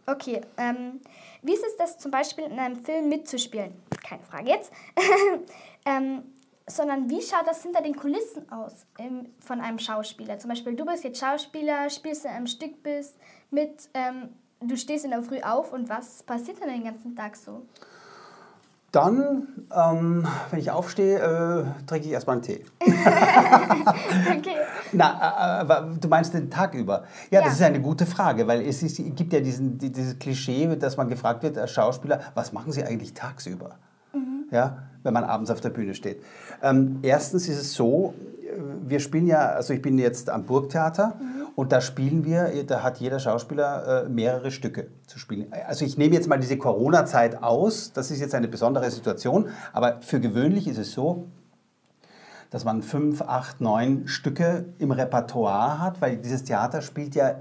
Okay. 0.07 0.41
Ähm, 0.59 1.01
wie 1.43 1.53
ist 1.53 1.65
es 1.65 1.77
das 1.77 1.99
zum 1.99 2.11
Beispiel 2.11 2.45
in 2.45 2.59
einem 2.59 2.77
Film 2.77 3.09
mitzuspielen? 3.09 3.75
Keine 4.07 4.23
Frage 4.23 4.51
jetzt. 4.51 4.73
ähm, 5.87 6.23
sondern 6.67 7.11
wie 7.11 7.21
schaut 7.21 7.47
das 7.47 7.63
hinter 7.63 7.83
den 7.83 7.95
Kulissen 7.95 8.51
aus 8.51 8.87
im, 8.99 9.29
von 9.39 9.61
einem 9.61 9.79
Schauspieler? 9.79 10.39
Zum 10.39 10.51
Beispiel, 10.51 10.75
du 10.75 10.85
bist 10.85 11.05
jetzt 11.05 11.21
Schauspieler, 11.21 11.91
spielst 11.91 12.25
in 12.25 12.31
einem 12.31 12.47
Stück 12.47 12.83
bist, 12.83 13.17
mit, 13.51 13.89
ähm, 13.95 14.31
du 14.61 14.77
stehst 14.77 15.05
in 15.05 15.11
der 15.11 15.23
Früh 15.23 15.41
auf 15.41 15.73
und 15.73 15.89
was 15.89 16.23
passiert 16.23 16.61
dann 16.61 16.69
den 16.69 16.85
ganzen 16.85 17.15
Tag 17.15 17.37
so? 17.37 17.67
Dann, 18.93 19.67
ähm, 19.75 20.27
wenn 20.51 20.61
ich 20.61 20.71
aufstehe, 20.71 21.19
äh, 21.19 21.65
trinke 21.87 22.07
ich 22.07 22.13
erstmal 22.13 22.37
einen 22.37 22.43
Tee. 22.43 22.65
okay. 22.81 24.57
Na, 24.93 25.63
äh, 25.63 25.65
äh 25.65 25.99
du 25.99 26.09
meinst 26.09 26.33
den 26.33 26.49
Tag 26.49 26.75
über? 26.75 27.03
Ja, 27.31 27.41
ja, 27.41 27.45
das 27.45 27.55
ist 27.55 27.63
eine 27.63 27.81
gute 27.81 28.07
Frage, 28.07 28.47
weil 28.47 28.63
es 28.63 28.85
ist, 28.85 28.99
gibt 29.17 29.33
ja 29.33 29.41
diesen, 29.41 29.79
dieses 29.79 30.17
Klischee, 30.21 30.77
dass 30.77 30.97
man 30.97 31.09
gefragt 31.09 31.43
wird 31.43 31.59
als 31.59 31.73
Schauspieler, 31.73 32.21
was 32.35 32.53
machen 32.53 32.71
Sie 32.71 32.85
eigentlich 32.85 33.15
tagsüber? 33.15 33.77
Ja, 34.55 34.85
wenn 35.03 35.13
man 35.13 35.25
abends 35.25 35.51
auf 35.51 35.61
der 35.61 35.71
Bühne 35.71 35.95
steht. 35.95 36.23
Ähm, 36.63 37.01
erstens 37.03 37.49
ist 37.49 37.61
es 37.61 37.75
so, 37.75 38.15
wir 38.87 39.01
spielen 39.01 39.27
ja, 39.27 39.49
also 39.49 39.75
ich 39.75 39.83
bin 39.83 39.99
jetzt 39.99 40.31
am 40.31 40.45
Burgtheater 40.45 41.15
mhm. 41.19 41.47
und 41.57 41.73
da 41.73 41.81
spielen 41.81 42.25
wir, 42.25 42.65
da 42.65 42.85
hat 42.85 42.99
jeder 42.99 43.19
Schauspieler 43.19 44.05
äh, 44.05 44.09
mehrere 44.09 44.53
Stücke 44.53 44.87
zu 45.09 45.19
spielen. 45.19 45.53
Also 45.67 45.85
ich 45.85 45.99
nehme 45.99 46.15
jetzt 46.15 46.29
mal 46.29 46.39
diese 46.39 46.57
Corona-Zeit 46.57 47.43
aus, 47.43 47.93
das 47.93 48.13
ist 48.13 48.21
jetzt 48.21 48.35
eine 48.37 48.47
besondere 48.47 48.89
Situation, 48.93 49.49
aber 49.73 50.01
für 50.03 50.21
gewöhnlich 50.21 50.69
ist 50.69 50.79
es 50.79 50.93
so, 50.93 51.27
dass 52.51 52.65
man 52.65 52.83
fünf, 52.83 53.23
acht, 53.23 53.61
neun 53.61 54.07
Stücke 54.07 54.67
im 54.79 54.93
Repertoire 54.93 55.81
hat, 55.81 56.01
weil 56.01 56.19
dieses 56.19 56.45
Theater 56.45 56.81
spielt 56.81 57.17
ja, 57.17 57.41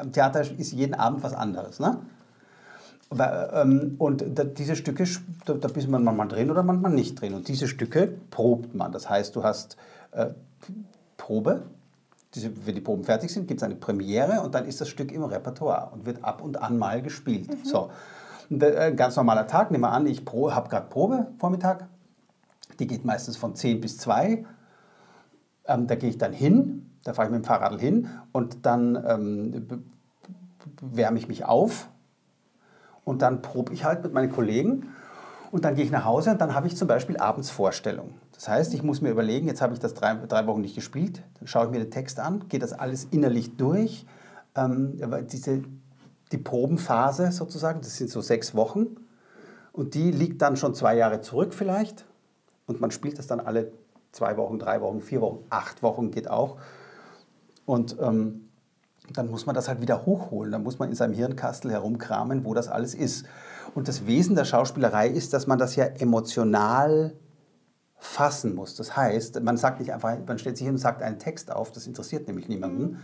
am 0.00 0.12
Theater 0.12 0.40
ist 0.40 0.72
jeden 0.72 0.94
Abend 0.94 1.22
was 1.22 1.34
anderes. 1.34 1.80
Ne? 1.80 1.98
Ähm, 3.10 3.94
und 3.98 4.24
diese 4.58 4.76
Stücke, 4.76 5.04
da 5.46 5.68
bist 5.68 5.88
man 5.88 6.04
manchmal 6.04 6.28
drin 6.28 6.50
oder 6.50 6.62
manchmal 6.62 6.92
nicht 6.92 7.20
drin. 7.20 7.34
Und 7.34 7.48
diese 7.48 7.68
Stücke 7.68 8.08
probt 8.30 8.74
man. 8.74 8.92
Das 8.92 9.08
heißt, 9.08 9.34
du 9.34 9.42
hast 9.42 9.76
äh, 10.12 10.26
Probe, 11.16 11.62
diese, 12.34 12.66
wenn 12.66 12.74
die 12.74 12.80
Proben 12.80 13.04
fertig 13.04 13.32
sind, 13.32 13.48
gibt 13.48 13.60
es 13.60 13.64
eine 13.64 13.76
Premiere 13.76 14.42
und 14.42 14.54
dann 14.54 14.66
ist 14.66 14.80
das 14.80 14.88
Stück 14.88 15.12
im 15.12 15.24
Repertoire 15.24 15.90
und 15.92 16.04
wird 16.04 16.22
ab 16.22 16.42
und 16.42 16.60
an 16.60 16.76
mal 16.76 17.00
gespielt. 17.00 17.48
Mhm. 17.48 17.64
So. 17.64 17.90
Ein 18.50 18.60
äh, 18.60 18.92
ganz 18.94 19.16
normaler 19.16 19.46
Tag, 19.46 19.70
nehmen 19.70 19.84
wir 19.84 19.92
an, 19.92 20.06
ich 20.06 20.22
habe 20.26 20.68
gerade 20.68 20.88
Probe 20.88 21.26
Vormittag, 21.38 21.86
die 22.78 22.86
geht 22.86 23.04
meistens 23.04 23.36
von 23.36 23.54
10 23.54 23.80
bis 23.80 23.98
2. 23.98 24.44
Ähm, 25.66 25.86
da 25.86 25.94
gehe 25.94 26.10
ich 26.10 26.18
dann 26.18 26.32
hin, 26.32 26.90
da 27.04 27.14
fahre 27.14 27.28
ich 27.28 27.32
mit 27.32 27.42
dem 27.42 27.44
Fahrrad 27.44 27.80
hin 27.80 28.08
und 28.32 28.64
dann 28.64 29.02
ähm, 29.06 29.82
wärme 30.80 31.18
ich 31.18 31.28
mich 31.28 31.44
auf 31.44 31.88
Und 33.08 33.22
dann 33.22 33.40
probe 33.40 33.72
ich 33.72 33.86
halt 33.86 34.02
mit 34.02 34.12
meinen 34.12 34.30
Kollegen 34.30 34.90
und 35.50 35.64
dann 35.64 35.74
gehe 35.74 35.82
ich 35.82 35.90
nach 35.90 36.04
Hause 36.04 36.30
und 36.32 36.42
dann 36.42 36.54
habe 36.54 36.66
ich 36.66 36.76
zum 36.76 36.88
Beispiel 36.88 37.16
abends 37.16 37.48
Vorstellung. 37.48 38.10
Das 38.34 38.48
heißt, 38.48 38.74
ich 38.74 38.82
muss 38.82 39.00
mir 39.00 39.08
überlegen, 39.08 39.46
jetzt 39.46 39.62
habe 39.62 39.72
ich 39.72 39.80
das 39.80 39.94
drei, 39.94 40.14
drei 40.14 40.46
Wochen 40.46 40.60
nicht 40.60 40.74
gespielt, 40.74 41.22
dann 41.38 41.48
schaue 41.48 41.64
ich 41.64 41.70
mir 41.70 41.78
den 41.78 41.90
Text 41.90 42.20
an, 42.20 42.44
gehe 42.50 42.60
das 42.60 42.74
alles 42.74 43.04
innerlich 43.10 43.56
durch. 43.56 44.04
Ähm, 44.54 45.00
diese, 45.32 45.62
die 46.32 46.36
Probenphase 46.36 47.32
sozusagen, 47.32 47.80
das 47.80 47.96
sind 47.96 48.10
so 48.10 48.20
sechs 48.20 48.54
Wochen 48.54 48.88
und 49.72 49.94
die 49.94 50.10
liegt 50.10 50.42
dann 50.42 50.58
schon 50.58 50.74
zwei 50.74 50.94
Jahre 50.94 51.22
zurück 51.22 51.54
vielleicht 51.54 52.04
und 52.66 52.82
man 52.82 52.90
spielt 52.90 53.18
das 53.18 53.26
dann 53.26 53.40
alle 53.40 53.72
zwei 54.12 54.36
Wochen, 54.36 54.58
drei 54.58 54.82
Wochen, 54.82 55.00
vier 55.00 55.22
Wochen, 55.22 55.38
acht 55.48 55.82
Wochen 55.82 56.10
geht 56.10 56.28
auch. 56.28 56.58
Und 57.64 57.96
ähm, 58.02 58.47
dann 59.12 59.30
muss 59.30 59.46
man 59.46 59.54
das 59.54 59.68
halt 59.68 59.80
wieder 59.80 60.06
hochholen. 60.06 60.52
Dann 60.52 60.62
muss 60.62 60.78
man 60.78 60.88
in 60.90 60.94
seinem 60.94 61.14
Hirnkastel 61.14 61.70
herumkramen, 61.70 62.44
wo 62.44 62.54
das 62.54 62.68
alles 62.68 62.94
ist. 62.94 63.26
Und 63.74 63.88
das 63.88 64.06
Wesen 64.06 64.34
der 64.34 64.44
Schauspielerei 64.44 65.08
ist, 65.08 65.32
dass 65.32 65.46
man 65.46 65.58
das 65.58 65.76
ja 65.76 65.84
emotional 65.84 67.14
fassen 67.98 68.54
muss. 68.54 68.76
Das 68.76 68.96
heißt, 68.96 69.40
man 69.42 69.56
sagt 69.56 69.80
nicht 69.80 69.92
einfach, 69.92 70.16
man 70.26 70.38
stellt 70.38 70.56
sich 70.56 70.66
hin 70.66 70.74
und 70.74 70.80
sagt 70.80 71.02
einen 71.02 71.18
Text 71.18 71.50
auf, 71.50 71.72
das 71.72 71.86
interessiert 71.86 72.28
nämlich 72.28 72.48
niemanden, 72.48 72.82
mhm. 72.82 72.96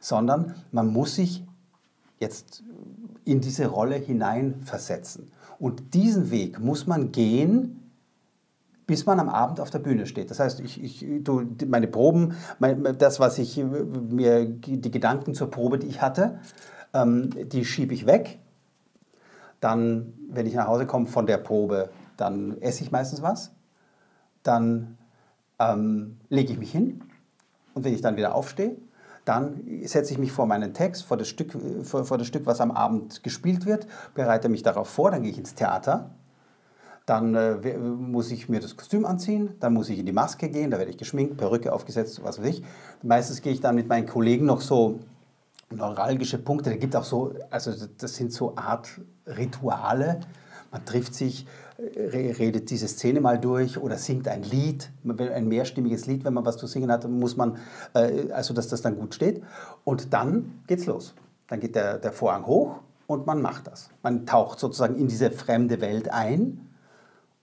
sondern 0.00 0.54
man 0.70 0.88
muss 0.88 1.14
sich 1.14 1.46
jetzt 2.18 2.62
in 3.24 3.40
diese 3.40 3.66
Rolle 3.66 3.96
hineinversetzen. 3.96 5.30
Und 5.58 5.94
diesen 5.94 6.30
Weg 6.30 6.60
muss 6.60 6.86
man 6.86 7.10
gehen, 7.10 7.83
bis 8.86 9.06
man 9.06 9.18
am 9.20 9.28
Abend 9.28 9.60
auf 9.60 9.70
der 9.70 9.78
Bühne 9.78 10.06
steht. 10.06 10.30
Das 10.30 10.40
heißt, 10.40 10.60
ich, 10.60 10.82
ich, 10.82 11.06
du, 11.22 11.42
meine 11.66 11.88
Proben, 11.88 12.34
mein, 12.58 12.96
das, 12.98 13.20
was 13.20 13.38
ich 13.38 13.56
mir, 13.56 14.44
die 14.44 14.90
Gedanken 14.90 15.34
zur 15.34 15.50
Probe, 15.50 15.78
die 15.78 15.86
ich 15.86 16.02
hatte, 16.02 16.38
ähm, 16.92 17.30
die 17.48 17.64
schiebe 17.64 17.94
ich 17.94 18.06
weg. 18.06 18.38
Dann, 19.60 20.12
wenn 20.28 20.46
ich 20.46 20.54
nach 20.54 20.66
Hause 20.66 20.86
komme 20.86 21.06
von 21.06 21.26
der 21.26 21.38
Probe, 21.38 21.90
dann 22.16 22.60
esse 22.60 22.82
ich 22.84 22.92
meistens 22.92 23.22
was. 23.22 23.52
Dann 24.42 24.98
ähm, 25.58 26.18
lege 26.28 26.52
ich 26.52 26.58
mich 26.58 26.70
hin. 26.70 27.00
Und 27.72 27.84
wenn 27.84 27.94
ich 27.94 28.02
dann 28.02 28.16
wieder 28.16 28.34
aufstehe, 28.34 28.76
dann 29.24 29.62
setze 29.84 30.12
ich 30.12 30.18
mich 30.18 30.32
vor 30.32 30.46
meinen 30.46 30.74
Text, 30.74 31.04
vor 31.04 31.16
das, 31.16 31.28
Stück, 31.28 31.56
vor, 31.82 32.04
vor 32.04 32.18
das 32.18 32.26
Stück, 32.26 32.44
was 32.44 32.60
am 32.60 32.70
Abend 32.70 33.22
gespielt 33.22 33.64
wird, 33.64 33.86
bereite 34.12 34.50
mich 34.50 34.62
darauf 34.62 34.88
vor, 34.88 35.10
dann 35.10 35.22
gehe 35.22 35.30
ich 35.30 35.38
ins 35.38 35.54
Theater 35.54 36.10
dann 37.06 37.34
äh, 37.34 37.78
muss 37.78 38.30
ich 38.30 38.48
mir 38.48 38.60
das 38.60 38.76
Kostüm 38.76 39.04
anziehen, 39.04 39.50
dann 39.60 39.74
muss 39.74 39.88
ich 39.90 39.98
in 39.98 40.06
die 40.06 40.12
Maske 40.12 40.48
gehen, 40.48 40.70
da 40.70 40.78
werde 40.78 40.90
ich 40.90 40.96
geschminkt, 40.96 41.36
Perücke 41.36 41.72
aufgesetzt, 41.72 42.22
was 42.24 42.38
weiß 42.38 42.46
ich. 42.46 42.62
Meistens 43.02 43.42
gehe 43.42 43.52
ich 43.52 43.60
dann 43.60 43.74
mit 43.74 43.88
meinen 43.88 44.06
Kollegen 44.06 44.46
noch 44.46 44.62
so 44.62 45.00
neuralgische 45.70 46.38
Punkte, 46.38 46.70
da 46.70 46.76
gibt 46.76 46.96
auch 46.96 47.04
so, 47.04 47.34
also 47.50 47.72
das 47.98 48.14
sind 48.14 48.32
so 48.32 48.56
Art 48.56 49.00
Rituale. 49.26 50.20
Man 50.70 50.84
trifft 50.84 51.14
sich, 51.14 51.46
äh, 51.78 52.32
redet 52.32 52.70
diese 52.70 52.88
Szene 52.88 53.20
mal 53.20 53.38
durch 53.38 53.78
oder 53.78 53.98
singt 53.98 54.26
ein 54.26 54.42
Lied, 54.42 54.90
ein 55.04 55.46
mehrstimmiges 55.46 56.06
Lied, 56.06 56.24
wenn 56.24 56.34
man 56.34 56.44
was 56.46 56.56
zu 56.56 56.66
singen 56.66 56.90
hat, 56.90 57.08
muss 57.08 57.36
man, 57.36 57.58
äh, 57.94 58.30
also 58.32 58.54
dass 58.54 58.68
das 58.68 58.80
dann 58.82 58.96
gut 58.98 59.14
steht. 59.14 59.42
Und 59.84 60.12
dann 60.12 60.62
geht's 60.66 60.86
los. 60.86 61.14
Dann 61.48 61.60
geht 61.60 61.74
der, 61.74 61.98
der 61.98 62.12
Vorhang 62.12 62.46
hoch 62.46 62.80
und 63.06 63.26
man 63.26 63.42
macht 63.42 63.66
das. 63.66 63.90
Man 64.02 64.24
taucht 64.24 64.58
sozusagen 64.58 64.96
in 64.96 65.08
diese 65.08 65.30
fremde 65.30 65.80
Welt 65.80 66.10
ein 66.10 66.60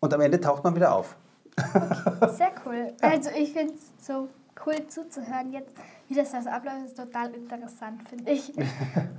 und 0.02 0.14
am 0.14 0.20
Ende 0.20 0.42
taucht 0.42 0.64
man 0.64 0.76
wieder 0.76 0.94
auf. 0.94 1.16
Sehr 2.36 2.52
cool. 2.66 2.94
Also 3.02 3.30
ich 3.30 3.54
finde 3.54 3.74
es 3.76 4.06
so 4.06 4.28
cool 4.66 4.76
zuzuhören 4.88 5.54
jetzt, 5.54 5.74
wie 6.08 6.16
das 6.16 6.32
das 6.32 6.48
abläuft, 6.48 6.86
ist 6.86 6.98
total 6.98 7.34
interessant, 7.34 8.02
finde 8.08 8.32
ich. 8.32 8.52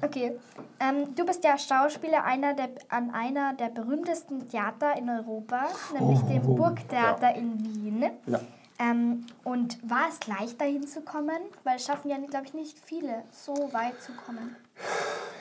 Okay, 0.03 0.37
ähm, 0.81 1.14
du 1.14 1.25
bist 1.25 1.45
ja 1.45 1.57
Schauspieler 1.57 2.25
einer 2.25 2.55
der, 2.55 2.71
an 2.88 3.12
einer 3.12 3.55
der 3.55 3.68
berühmtesten 3.68 4.49
Theater 4.51 4.97
in 4.99 5.09
Europa, 5.09 5.68
nämlich 5.92 6.21
oh, 6.25 6.27
dem 6.27 6.42
Burgtheater 6.42 7.31
ja. 7.31 7.37
in 7.37 7.64
Wien. 7.64 8.11
Ja. 8.27 8.40
Ähm, 8.81 9.25
und 9.45 9.79
war 9.88 10.09
es 10.09 10.27
leicht 10.27 10.61
dahin 10.61 10.88
zu 10.88 11.03
kommen? 11.03 11.38
Weil 11.62 11.77
es 11.77 11.85
schaffen 11.85 12.11
ja, 12.11 12.18
glaube 12.18 12.47
ich, 12.47 12.55
nicht 12.55 12.79
viele, 12.81 13.23
so 13.31 13.55
weit 13.73 14.03
zu 14.03 14.12
kommen. 14.12 14.57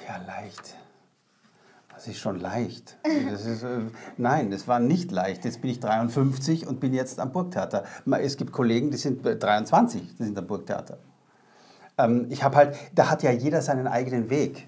Ja, 0.08 0.18
leicht. 0.28 0.76
Das 2.02 2.08
ist 2.08 2.18
schon 2.18 2.40
leicht. 2.40 2.98
Das 3.30 3.46
ist, 3.46 3.62
äh, 3.62 3.82
nein, 4.18 4.50
das 4.50 4.68
war 4.68 4.80
nicht 4.80 5.12
leicht. 5.12 5.46
Jetzt 5.46 5.62
bin 5.62 5.70
ich 5.70 5.80
53 5.80 6.66
und 6.66 6.80
bin 6.80 6.96
jetzt 6.96 7.20
am 7.20 7.32
Burgtheater. 7.32 7.84
Es 8.20 8.38
gibt 8.38 8.52
Kollegen, 8.52 8.90
die 8.90 8.98
sind 8.98 9.22
23, 9.24 10.16
die 10.18 10.24
sind 10.24 10.36
am 10.36 10.48
Burgtheater. 10.48 10.98
Ähm, 12.00 12.26
ich 12.32 12.44
habe 12.44 12.56
halt, 12.56 12.76
da 12.96 13.12
hat 13.12 13.22
ja 13.22 13.30
jeder 13.30 13.62
seinen 13.62 13.86
eigenen 13.86 14.32
Weg. 14.32 14.68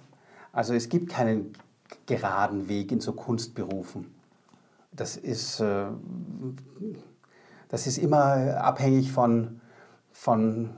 Also 0.52 0.76
es 0.76 0.90
gibt 0.90 1.10
keinen 1.10 1.54
geraden 2.06 2.70
Weg 2.70 2.92
in 2.92 3.00
so 3.00 3.14
Kunstberufen. 3.14 4.14
Das 4.92 5.18
ist, 5.18 5.60
äh, 5.60 5.86
das 7.68 7.88
ist 7.88 7.98
immer 7.98 8.62
abhängig 8.64 9.12
von, 9.12 9.60
von 10.12 10.70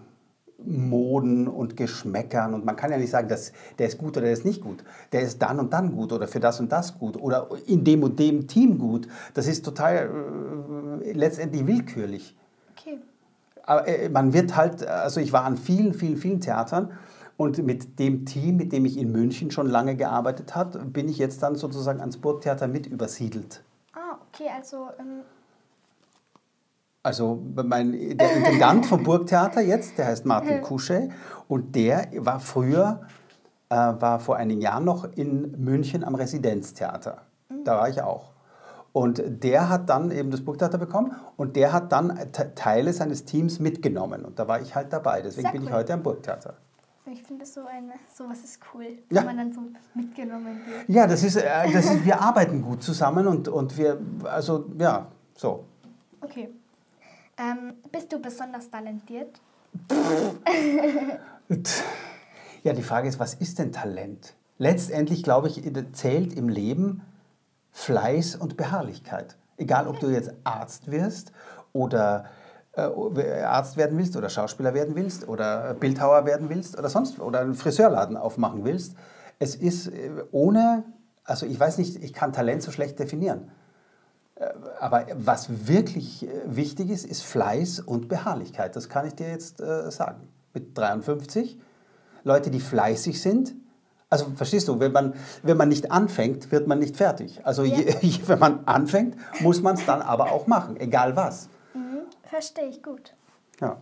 Moden 0.63 1.47
und 1.47 1.75
Geschmäckern. 1.77 2.53
Und 2.53 2.65
man 2.65 2.75
kann 2.75 2.91
ja 2.91 2.97
nicht 2.97 3.09
sagen, 3.09 3.27
dass 3.27 3.51
der 3.77 3.87
ist 3.87 3.97
gut 3.97 4.17
oder 4.17 4.21
der 4.21 4.33
ist 4.33 4.45
nicht 4.45 4.61
gut. 4.61 4.83
Der 5.11 5.21
ist 5.21 5.41
dann 5.41 5.59
und 5.59 5.73
dann 5.73 5.95
gut 5.95 6.11
oder 6.11 6.27
für 6.27 6.39
das 6.39 6.59
und 6.59 6.71
das 6.71 6.97
gut 6.97 7.17
oder 7.17 7.49
in 7.65 7.83
dem 7.83 8.03
und 8.03 8.19
dem 8.19 8.47
Team 8.47 8.77
gut. 8.77 9.07
Das 9.33 9.47
ist 9.47 9.63
total 9.65 11.01
äh, 11.03 11.11
letztendlich 11.11 11.67
willkürlich. 11.67 12.35
Okay. 12.71 12.99
Aber 13.63 13.87
äh, 13.87 14.09
man 14.09 14.33
wird 14.33 14.55
halt, 14.55 14.85
also 14.85 15.19
ich 15.19 15.33
war 15.33 15.43
an 15.43 15.57
vielen, 15.57 15.93
vielen, 15.93 16.17
vielen 16.17 16.39
Theatern 16.39 16.91
und 17.37 17.57
mit 17.63 17.99
dem 17.99 18.25
Team, 18.25 18.57
mit 18.57 18.71
dem 18.71 18.85
ich 18.85 18.97
in 18.97 19.11
München 19.11 19.51
schon 19.51 19.67
lange 19.67 19.95
gearbeitet 19.95 20.55
habe, 20.55 20.79
bin 20.85 21.09
ich 21.09 21.17
jetzt 21.17 21.43
dann 21.43 21.55
sozusagen 21.55 21.99
ans 21.99 22.17
Burgtheater 22.17 22.67
mit 22.67 22.87
übersiedelt. 22.87 23.63
Ah, 23.93 24.17
okay, 24.31 24.49
also 24.55 24.89
ähm 24.99 25.23
also 27.05 27.39
mein, 27.53 28.17
der 28.17 28.35
Intendant 28.35 28.87
vom 28.87 29.03
Burgtheater 29.03 29.61
jetzt, 29.61 29.99
der 29.99 30.07
heißt 30.07 30.25
Martin 30.25 30.61
Kusche 30.61 31.09
und 31.47 31.75
der 31.75 32.07
war 32.17 32.39
früher, 32.39 33.01
äh, 33.69 33.75
war 33.75 34.19
vor 34.19 34.37
einigen 34.37 34.59
Jahren 34.59 34.85
noch 34.85 35.15
in 35.15 35.51
München 35.63 36.03
am 36.03 36.15
Residenztheater. 36.15 37.21
Da 37.63 37.77
war 37.77 37.89
ich 37.89 38.01
auch. 38.01 38.31
Und 38.91 39.21
der 39.43 39.69
hat 39.69 39.89
dann 39.89 40.09
eben 40.09 40.31
das 40.31 40.43
Burgtheater 40.43 40.79
bekommen 40.79 41.11
und 41.37 41.55
der 41.55 41.73
hat 41.73 41.91
dann 41.91 42.17
Teile 42.55 42.91
seines 42.91 43.25
Teams 43.25 43.59
mitgenommen. 43.59 44.25
Und 44.25 44.39
da 44.39 44.47
war 44.47 44.61
ich 44.61 44.73
halt 44.73 44.91
dabei. 44.91 45.21
Deswegen 45.21 45.43
Sehr 45.43 45.51
bin 45.51 45.61
cool. 45.61 45.67
ich 45.67 45.73
heute 45.73 45.93
am 45.93 46.01
Burgtheater. 46.01 46.55
Ich 47.11 47.21
finde 47.21 47.45
so 47.45 47.61
eine, 47.67 47.93
sowas 48.11 48.39
ist 48.43 48.59
cool, 48.73 48.85
ja. 49.11 49.19
wenn 49.19 49.25
man 49.25 49.37
dann 49.37 49.53
so 49.53 49.61
mitgenommen 49.93 50.59
wird. 50.65 50.89
Ja, 50.89 51.05
das 51.05 51.23
ist, 51.23 51.35
äh, 51.35 51.71
das 51.71 51.85
ist, 51.85 52.03
wir 52.03 52.19
arbeiten 52.19 52.63
gut 52.63 52.81
zusammen 52.81 53.27
und, 53.27 53.47
und 53.47 53.77
wir, 53.77 53.99
also 54.23 54.65
ja, 54.79 55.05
so. 55.35 55.65
Okay. 56.21 56.49
Ähm, 57.37 57.73
bist 57.91 58.11
du 58.11 58.19
besonders 58.19 58.69
talentiert? 58.69 59.41
ja, 62.63 62.73
die 62.73 62.83
Frage 62.83 63.09
ist, 63.09 63.19
was 63.19 63.33
ist 63.33 63.59
denn 63.59 63.71
Talent? 63.73 64.35
Letztendlich, 64.57 65.21
glaube 65.21 65.49
ich, 65.49 65.61
zählt 65.91 66.33
im 66.33 66.47
Leben 66.47 67.01
Fleiß 67.71 68.37
und 68.37 68.55
Beharrlichkeit. 68.55 69.35
Egal, 69.57 69.87
ob 69.87 69.99
du 69.99 70.07
jetzt 70.07 70.33
Arzt 70.45 70.89
wirst 70.91 71.33
oder 71.73 72.25
äh, 72.71 73.41
Arzt 73.41 73.75
werden 73.75 73.97
willst 73.97 74.15
oder 74.15 74.29
Schauspieler 74.29 74.73
werden 74.73 74.95
willst 74.95 75.27
oder 75.27 75.73
Bildhauer 75.73 76.25
werden 76.25 76.49
willst 76.49 76.77
oder 76.77 76.89
sonst 76.89 77.19
oder 77.19 77.41
einen 77.41 77.55
Friseurladen 77.55 78.15
aufmachen 78.15 78.63
willst. 78.63 78.95
Es 79.39 79.55
ist 79.55 79.87
äh, 79.87 80.23
ohne, 80.31 80.85
also 81.25 81.45
ich 81.45 81.59
weiß 81.59 81.77
nicht, 81.77 82.01
ich 82.01 82.13
kann 82.13 82.31
Talent 82.31 82.63
so 82.63 82.71
schlecht 82.71 82.97
definieren. 82.97 83.51
Aber 84.79 85.05
was 85.13 85.67
wirklich 85.67 86.27
äh, 86.27 86.29
wichtig 86.45 86.89
ist, 86.89 87.05
ist 87.05 87.23
Fleiß 87.23 87.79
und 87.79 88.09
Beharrlichkeit. 88.09 88.75
Das 88.75 88.89
kann 88.89 89.07
ich 89.07 89.15
dir 89.15 89.29
jetzt 89.29 89.61
äh, 89.61 89.89
sagen. 89.91 90.27
Mit 90.53 90.77
53. 90.77 91.57
Leute, 92.23 92.49
die 92.49 92.59
fleißig 92.59 93.21
sind. 93.21 93.55
Also 94.09 94.27
verstehst 94.35 94.67
du, 94.67 94.79
wenn 94.79 94.91
man, 94.91 95.13
wenn 95.43 95.57
man 95.57 95.69
nicht 95.69 95.91
anfängt, 95.91 96.51
wird 96.51 96.67
man 96.67 96.79
nicht 96.79 96.97
fertig. 96.97 97.45
Also 97.45 97.63
ja. 97.63 97.77
je, 97.77 98.19
wenn 98.27 98.39
man 98.39 98.65
anfängt, 98.65 99.15
muss 99.41 99.61
man 99.61 99.75
es 99.75 99.85
dann 99.85 100.01
aber 100.01 100.31
auch 100.31 100.47
machen, 100.47 100.77
egal 100.77 101.15
was. 101.15 101.49
Mhm, 101.73 102.01
verstehe 102.23 102.67
ich 102.67 102.83
gut. 102.83 103.13
Ja. 103.59 103.77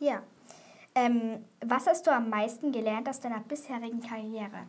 Ja. 0.00 0.22
Ähm, 0.94 1.44
was 1.64 1.86
hast 1.86 2.06
du 2.06 2.10
am 2.10 2.28
meisten 2.28 2.72
gelernt 2.72 3.08
aus 3.08 3.20
deiner 3.20 3.40
bisherigen 3.40 4.00
Karriere? 4.00 4.66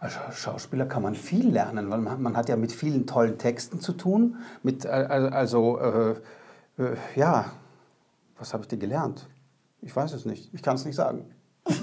Als 0.00 0.18
Schauspieler 0.32 0.86
kann 0.86 1.02
man 1.02 1.14
viel 1.14 1.50
lernen, 1.50 1.90
weil 1.90 1.98
man, 1.98 2.20
man 2.20 2.36
hat 2.36 2.48
ja 2.48 2.56
mit 2.56 2.72
vielen 2.72 3.06
tollen 3.06 3.38
Texten 3.38 3.80
zu 3.80 3.92
tun. 3.92 4.36
Mit, 4.62 4.86
also, 4.86 5.78
äh, 5.78 6.10
äh, 6.78 6.96
ja, 7.16 7.46
was 8.38 8.52
habe 8.52 8.62
ich 8.64 8.68
dir 8.68 8.78
gelernt? 8.78 9.28
Ich 9.80 9.94
weiß 9.94 10.12
es 10.12 10.24
nicht. 10.24 10.52
Ich 10.52 10.62
kann 10.62 10.76
es 10.76 10.84
nicht 10.84 10.96
sagen. 10.96 11.26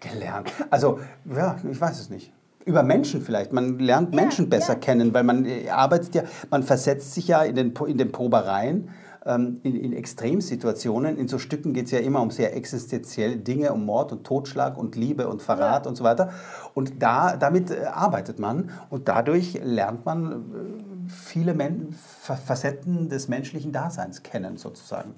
gelernt. 0.00 0.52
Also, 0.70 1.00
ja, 1.24 1.56
ich 1.70 1.80
weiß 1.80 2.00
es 2.00 2.10
nicht. 2.10 2.32
Über 2.64 2.82
Menschen 2.82 3.22
vielleicht. 3.22 3.52
Man 3.52 3.78
lernt 3.78 4.14
Menschen 4.14 4.44
ja, 4.44 4.50
besser 4.50 4.74
ja. 4.74 4.78
kennen, 4.78 5.12
weil 5.14 5.24
man 5.24 5.44
äh, 5.44 5.68
arbeitet 5.68 6.14
ja, 6.14 6.22
man 6.50 6.62
versetzt 6.62 7.14
sich 7.14 7.28
ja 7.28 7.42
in 7.42 7.56
den, 7.56 7.74
in 7.86 7.98
den 7.98 8.12
Probereien 8.12 8.90
ähm, 9.24 9.60
in, 9.62 9.76
in 9.76 9.92
Extremsituationen. 9.92 11.16
In 11.16 11.28
so 11.28 11.38
Stücken 11.38 11.72
geht 11.72 11.86
es 11.86 11.90
ja 11.92 12.00
immer 12.00 12.20
um 12.20 12.30
sehr 12.30 12.56
existenzielle 12.56 13.36
Dinge, 13.36 13.72
um 13.72 13.84
Mord 13.84 14.12
und 14.12 14.24
Totschlag 14.24 14.76
und 14.76 14.96
Liebe 14.96 15.28
und 15.28 15.42
Verrat 15.42 15.84
ja. 15.84 15.88
und 15.88 15.96
so 15.96 16.04
weiter. 16.04 16.32
Und 16.74 17.02
da, 17.02 17.36
damit 17.36 17.70
äh, 17.70 17.84
arbeitet 17.84 18.38
man 18.38 18.70
und 18.90 19.08
dadurch 19.08 19.60
lernt 19.62 20.04
man 20.04 21.06
äh, 21.06 21.10
viele 21.10 21.54
Men 21.54 21.92
Facetten 21.92 23.08
des 23.08 23.28
menschlichen 23.28 23.72
Daseins 23.72 24.22
kennen, 24.22 24.56
sozusagen. 24.56 25.14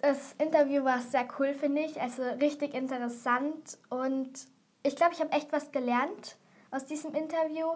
Das 0.00 0.34
Interview 0.38 0.84
war 0.84 1.00
sehr 1.00 1.26
cool, 1.38 1.54
finde 1.54 1.80
ich. 1.82 2.00
Also 2.00 2.22
richtig 2.40 2.74
interessant 2.74 3.78
und 3.88 4.30
ich 4.82 4.96
glaube, 4.96 5.12
ich 5.14 5.20
habe 5.20 5.32
echt 5.32 5.50
was 5.52 5.72
gelernt 5.72 6.36
aus 6.70 6.84
diesem 6.84 7.14
Interview 7.14 7.66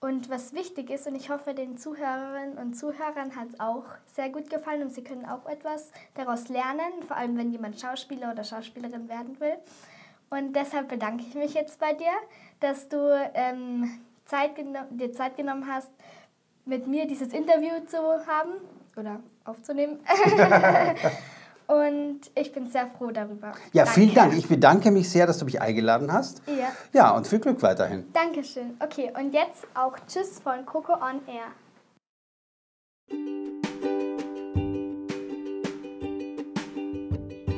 und 0.00 0.30
was 0.30 0.52
wichtig 0.52 0.90
ist. 0.90 1.06
Und 1.06 1.14
ich 1.14 1.30
hoffe, 1.30 1.54
den 1.54 1.76
Zuhörerinnen 1.76 2.58
und 2.58 2.74
Zuhörern 2.74 3.34
hat 3.34 3.48
es 3.48 3.60
auch 3.60 3.84
sehr 4.14 4.30
gut 4.30 4.48
gefallen 4.50 4.82
und 4.82 4.92
sie 4.92 5.02
können 5.02 5.24
auch 5.24 5.46
etwas 5.46 5.90
daraus 6.14 6.48
lernen, 6.48 7.02
vor 7.06 7.16
allem 7.16 7.36
wenn 7.36 7.50
jemand 7.50 7.80
Schauspieler 7.80 8.32
oder 8.32 8.44
Schauspielerin 8.44 9.08
werden 9.08 9.38
will. 9.40 9.56
Und 10.30 10.54
deshalb 10.54 10.88
bedanke 10.88 11.24
ich 11.26 11.34
mich 11.34 11.54
jetzt 11.54 11.80
bei 11.80 11.94
dir, 11.94 12.12
dass 12.60 12.88
du 12.88 13.30
ähm, 13.34 14.00
Zeit 14.26 14.52
dir 14.90 15.12
Zeit 15.12 15.36
genommen 15.36 15.66
hast, 15.66 15.90
mit 16.64 16.86
mir 16.86 17.06
dieses 17.06 17.32
Interview 17.32 17.84
zu 17.86 17.98
haben 18.26 18.52
oder 18.96 19.20
aufzunehmen. 19.44 20.00
Und 21.68 22.20
ich 22.34 22.50
bin 22.52 22.66
sehr 22.66 22.86
froh 22.86 23.10
darüber. 23.10 23.52
Ja, 23.72 23.84
Danke. 23.84 24.00
vielen 24.00 24.14
Dank. 24.14 24.34
Ich 24.34 24.48
bedanke 24.48 24.90
mich 24.90 25.10
sehr, 25.10 25.26
dass 25.26 25.38
du 25.38 25.44
mich 25.44 25.60
eingeladen 25.60 26.10
hast. 26.10 26.40
Ja. 26.46 26.72
Ja, 26.94 27.10
und 27.10 27.26
viel 27.26 27.40
Glück 27.40 27.62
weiterhin. 27.62 28.10
Dankeschön. 28.14 28.78
Okay, 28.80 29.12
und 29.14 29.34
jetzt 29.34 29.66
auch 29.74 29.94
Tschüss 30.06 30.40
von 30.40 30.64
Coco 30.64 30.94
on 30.94 31.20
Air. 31.26 31.52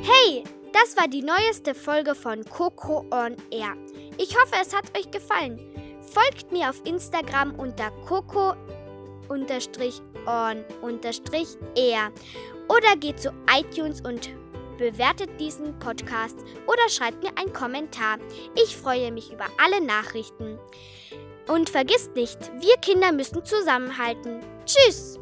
Hey, 0.03 0.43
das 0.73 0.97
war 0.97 1.07
die 1.07 1.23
neueste 1.23 1.73
Folge 1.73 2.13
von 2.13 2.43
Coco 2.43 3.05
on 3.11 3.37
Air. 3.49 3.75
Ich 4.17 4.35
hoffe, 4.35 4.55
es 4.61 4.75
hat 4.75 4.97
euch 4.97 5.09
gefallen. 5.09 5.57
Folgt 6.01 6.51
mir 6.51 6.69
auf 6.69 6.81
Instagram 6.85 7.57
unter 7.57 7.91
Coco 8.05 8.55
on-air 9.29 12.11
oder 12.71 12.95
geht 12.95 13.19
zu 13.19 13.33
iTunes 13.53 14.01
und 14.01 14.29
bewertet 14.77 15.29
diesen 15.39 15.77
Podcast 15.79 16.37
oder 16.65 16.89
schreibt 16.89 17.23
mir 17.23 17.31
einen 17.37 17.53
Kommentar. 17.53 18.17
Ich 18.55 18.75
freue 18.75 19.11
mich 19.11 19.31
über 19.31 19.45
alle 19.61 19.85
Nachrichten. 19.85 20.57
Und 21.47 21.69
vergisst 21.69 22.15
nicht, 22.15 22.39
wir 22.59 22.77
Kinder 22.77 23.11
müssen 23.11 23.43
zusammenhalten. 23.43 24.39
Tschüss! 24.65 25.20